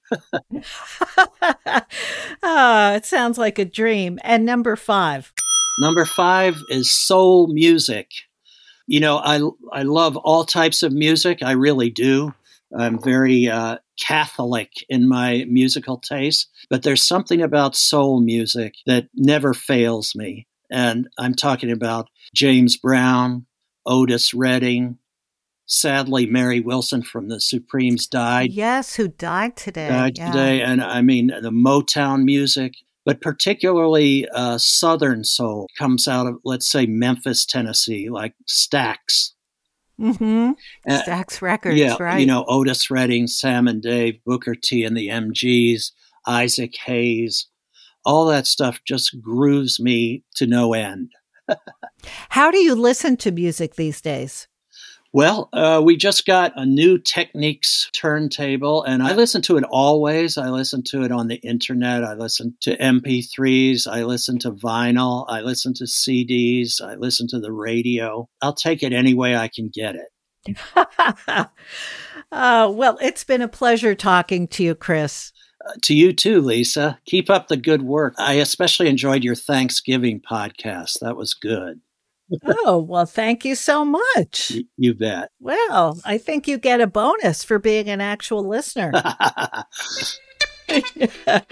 oh, 2.44 2.94
it 2.96 3.06
sounds 3.06 3.38
like 3.38 3.60
a 3.60 3.66
dream. 3.66 4.20
And 4.24 4.46
number 4.46 4.76
five. 4.76 5.32
Number 5.80 6.06
five 6.06 6.58
is 6.70 6.92
soul 6.92 7.48
music. 7.54 8.08
You 8.88 9.00
know, 9.00 9.18
I, 9.18 9.42
I 9.72 9.84
love 9.84 10.16
all 10.18 10.46
types 10.46 10.84
of 10.84 10.94
music. 10.94 11.40
I 11.42 11.52
really 11.52 11.90
do. 11.90 12.34
I'm 12.78 13.02
very 13.02 13.48
uh, 13.48 13.78
Catholic 14.00 14.72
in 14.90 15.08
my 15.08 15.46
musical 15.48 15.98
taste, 15.98 16.50
but 16.70 16.84
there's 16.84 17.04
something 17.04 17.42
about 17.42 17.76
soul 17.76 18.22
music 18.22 18.76
that 18.86 19.08
never 19.16 19.54
fails 19.54 20.14
me. 20.16 20.48
And 20.70 21.08
I'm 21.18 21.36
talking 21.36 21.72
about 21.72 22.10
James 22.34 22.78
Brown, 22.78 23.46
Otis 23.86 24.34
Redding. 24.34 24.98
Sadly, 25.68 26.28
Mary 26.28 26.60
Wilson 26.60 27.02
from 27.02 27.28
the 27.28 27.40
Supremes 27.40 28.06
died. 28.06 28.52
Yes, 28.52 28.96
who 28.96 29.08
died 29.08 29.56
today. 29.56 29.88
Died 29.88 30.18
yeah. 30.18 30.32
today. 30.32 30.62
And 30.62 30.84
I 30.84 31.02
mean, 31.02 31.28
the 31.28 31.50
Motown 31.50 32.24
music, 32.24 32.76
but 33.06 33.22
particularly 33.22 34.28
uh, 34.30 34.58
Southern 34.58 35.24
soul 35.24 35.70
comes 35.78 36.08
out 36.08 36.26
of, 36.26 36.40
let's 36.44 36.68
say, 36.68 36.88
Memphis, 36.88 37.46
Tennessee, 37.46 38.10
like 38.10 38.34
Stax. 38.48 39.34
Mm-hmm. 40.00 40.52
Uh, 40.90 41.02
Stax 41.04 41.42
Records, 41.42 41.78
yeah, 41.78 41.96
right. 42.00 42.20
You 42.20 42.26
know, 42.26 42.44
Otis 42.48 42.90
Redding, 42.92 43.28
Sam 43.28 43.68
and 43.68 43.82
Dave, 43.82 44.16
Booker 44.26 44.56
T 44.56 44.84
and 44.84 44.98
the 44.98 45.08
MGs, 45.08 45.92
Isaac 46.28 46.76
Hayes, 46.86 47.48
all 48.04 48.26
that 48.26 48.48
stuff 48.48 48.82
just 48.86 49.22
grooves 49.22 49.80
me 49.80 50.24
to 50.36 50.48
no 50.48 50.74
end. 50.74 51.12
How 52.30 52.52
do 52.52 52.58
you 52.58 52.76
listen 52.76 53.18
to 53.18 53.32
music 53.32 53.76
these 53.76 54.02
days? 54.02 54.48
Well, 55.16 55.48
uh, 55.54 55.82
we 55.82 55.96
just 55.96 56.26
got 56.26 56.52
a 56.58 56.66
new 56.66 56.98
Technics 56.98 57.90
turntable, 57.94 58.84
and 58.84 59.02
I 59.02 59.14
listen 59.14 59.42
to 59.44 59.56
it 59.56 59.64
always. 59.64 60.38
I 60.38 60.50
listen 60.50 60.84
to 60.88 61.04
it 61.04 61.12
on 61.14 61.30
the 61.30 61.38
internet. 61.38 62.04
I 62.04 62.16
listen 62.16 62.58
to 62.64 62.76
MP3s. 62.76 63.88
I 63.88 64.04
listen 64.04 64.40
to 64.40 64.52
vinyl. 64.52 65.24
I 65.30 65.40
listen 65.40 65.74
to 65.76 65.86
CDs. 65.86 66.82
I 66.82 66.96
listen 66.96 67.30
to 67.30 67.40
the 67.40 67.54
radio. 67.54 68.28
I'll 68.42 68.54
take 68.54 68.84
it 68.84 68.92
any 68.92 69.14
way 69.14 69.38
I 69.38 69.48
can 69.48 69.72
get 69.74 69.96
it. 69.96 70.58
uh, 72.34 72.70
well, 72.74 72.98
it's 73.02 73.24
been 73.24 73.42
a 73.42 73.48
pleasure 73.48 73.96
talking 73.96 74.50
to 74.50 74.66
you, 74.66 74.76
Chris 74.76 75.32
to 75.84 75.96
you 75.96 76.12
too, 76.12 76.42
Lisa. 76.42 77.00
Keep 77.06 77.30
up 77.30 77.48
the 77.48 77.56
good 77.56 77.84
work. 77.84 78.16
I 78.18 78.34
especially 78.34 78.90
enjoyed 78.90 79.24
your 79.24 79.34
Thanksgiving 79.34 80.20
podcast. 80.20 81.00
That 81.00 81.16
was 81.16 81.34
good. 81.34 81.80
Oh, 82.46 82.80
well, 82.80 83.06
thank 83.06 83.46
you 83.46 83.56
so 83.56 83.86
much. 83.86 84.52
Y- 84.54 84.64
you 84.78 84.94
bet. 84.94 85.32
Well, 85.40 86.00
I 86.06 86.18
think 86.18 86.48
you 86.48 86.58
get 86.58 86.82
a 86.82 86.88
bonus 86.88 87.44
for 87.44 87.60
being 87.60 87.90
an 87.90 88.02
actual 88.02 88.48
listener. 88.48 88.92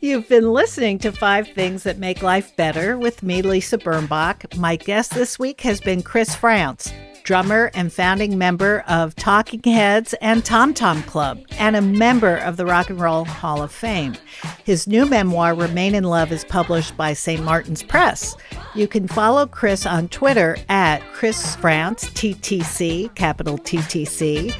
You've 0.00 0.28
been 0.28 0.50
listening 0.52 0.98
to 1.00 1.12
Five 1.12 1.48
Things 1.48 1.82
That 1.82 1.98
Make 1.98 2.22
Life 2.22 2.56
Better 2.56 2.98
with 2.98 3.22
me, 3.22 3.42
Lisa 3.42 3.78
Birnbach. 3.78 4.56
My 4.56 4.76
guest 4.76 5.14
this 5.14 5.38
week 5.38 5.60
has 5.62 5.80
been 5.80 6.02
Chris 6.02 6.34
Frantz 6.34 6.90
drummer 7.24 7.70
and 7.74 7.92
founding 7.92 8.38
member 8.38 8.84
of 8.86 9.16
Talking 9.16 9.62
Heads 9.64 10.14
and 10.20 10.44
Tom 10.44 10.72
Tom 10.74 11.02
Club, 11.02 11.40
and 11.58 11.74
a 11.74 11.82
member 11.82 12.36
of 12.36 12.56
the 12.56 12.66
Rock 12.66 12.90
and 12.90 13.00
Roll 13.00 13.24
Hall 13.24 13.62
of 13.62 13.72
Fame. 13.72 14.14
His 14.62 14.86
new 14.86 15.06
memoir, 15.06 15.54
Remain 15.54 15.94
in 15.94 16.04
Love, 16.04 16.30
is 16.30 16.44
published 16.44 16.96
by 16.96 17.14
St. 17.14 17.42
Martin's 17.42 17.82
Press. 17.82 18.36
You 18.74 18.86
can 18.86 19.08
follow 19.08 19.46
Chris 19.46 19.86
on 19.86 20.08
Twitter 20.08 20.56
at 20.68 21.00
Chris 21.14 21.56
Frantz, 21.56 22.04
TTC, 22.10 23.14
capital 23.14 23.58
TTC, 23.58 24.54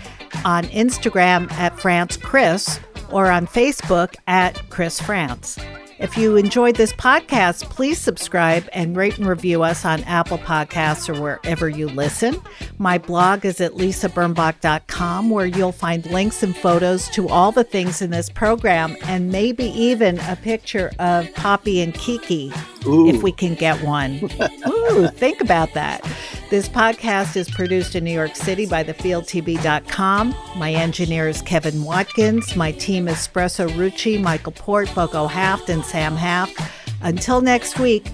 on 0.44 0.64
Instagram 0.64 1.52
at 1.52 1.78
Frantz 1.78 2.16
Chris, 2.16 2.80
or 3.12 3.30
on 3.30 3.46
Facebook 3.46 4.16
at 4.26 4.60
Chris 4.70 5.00
Frantz. 5.00 5.58
If 5.98 6.16
you 6.16 6.36
enjoyed 6.36 6.76
this 6.76 6.92
podcast, 6.92 7.64
please 7.70 7.98
subscribe 7.98 8.68
and 8.72 8.96
rate 8.96 9.16
and 9.18 9.26
review 9.26 9.62
us 9.62 9.84
on 9.84 10.02
Apple 10.04 10.38
Podcasts 10.38 11.08
or 11.08 11.20
wherever 11.20 11.68
you 11.68 11.86
listen. 11.88 12.40
My 12.78 12.98
blog 12.98 13.44
is 13.44 13.60
at 13.60 13.72
lisabirnbach.com, 13.72 15.30
where 15.30 15.46
you'll 15.46 15.72
find 15.72 16.04
links 16.06 16.42
and 16.42 16.56
photos 16.56 17.08
to 17.10 17.28
all 17.28 17.52
the 17.52 17.64
things 17.64 18.02
in 18.02 18.10
this 18.10 18.28
program 18.28 18.96
and 19.04 19.30
maybe 19.30 19.66
even 19.66 20.18
a 20.20 20.36
picture 20.36 20.90
of 20.98 21.32
Poppy 21.34 21.80
and 21.80 21.94
Kiki 21.94 22.52
Ooh. 22.86 23.08
if 23.08 23.22
we 23.22 23.30
can 23.30 23.54
get 23.54 23.80
one. 23.82 24.14
Ooh, 24.68 25.08
think 25.08 25.40
about 25.40 25.74
that. 25.74 26.04
This 26.50 26.68
podcast 26.68 27.36
is 27.36 27.50
produced 27.50 27.96
in 27.96 28.04
New 28.04 28.12
York 28.12 28.36
City 28.36 28.66
by 28.66 28.84
thefieldtv.com. 28.84 30.34
My 30.56 30.72
engineer 30.72 31.28
is 31.28 31.42
Kevin 31.42 31.82
Watkins. 31.82 32.54
My 32.54 32.70
team 32.72 33.08
is 33.08 33.16
Espresso 33.16 33.68
Rucci, 33.70 34.20
Michael 34.22 34.52
Port, 34.52 34.88
Bogo 34.88 35.28
Haft, 35.28 35.68
and 35.68 35.84
Sam 35.84 36.14
Haft. 36.14 36.60
Until 37.00 37.40
next 37.40 37.78
week, 37.78 38.06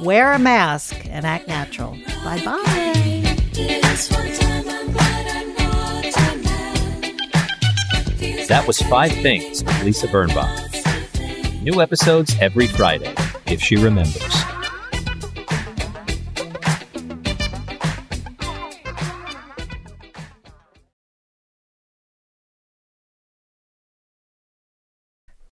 wear 0.00 0.32
a 0.32 0.38
mask 0.38 0.96
and 1.08 1.24
act 1.24 1.46
natural. 1.46 1.96
Bye 2.24 2.42
bye. 2.44 2.62
That 8.48 8.64
was 8.66 8.80
Five 8.82 9.12
Things 9.12 9.62
with 9.62 9.84
Lisa 9.84 10.08
Birnbach. 10.08 11.62
New 11.62 11.80
episodes 11.80 12.34
every 12.40 12.66
Friday, 12.66 13.14
if 13.46 13.60
she 13.60 13.76
remembers. 13.76 14.43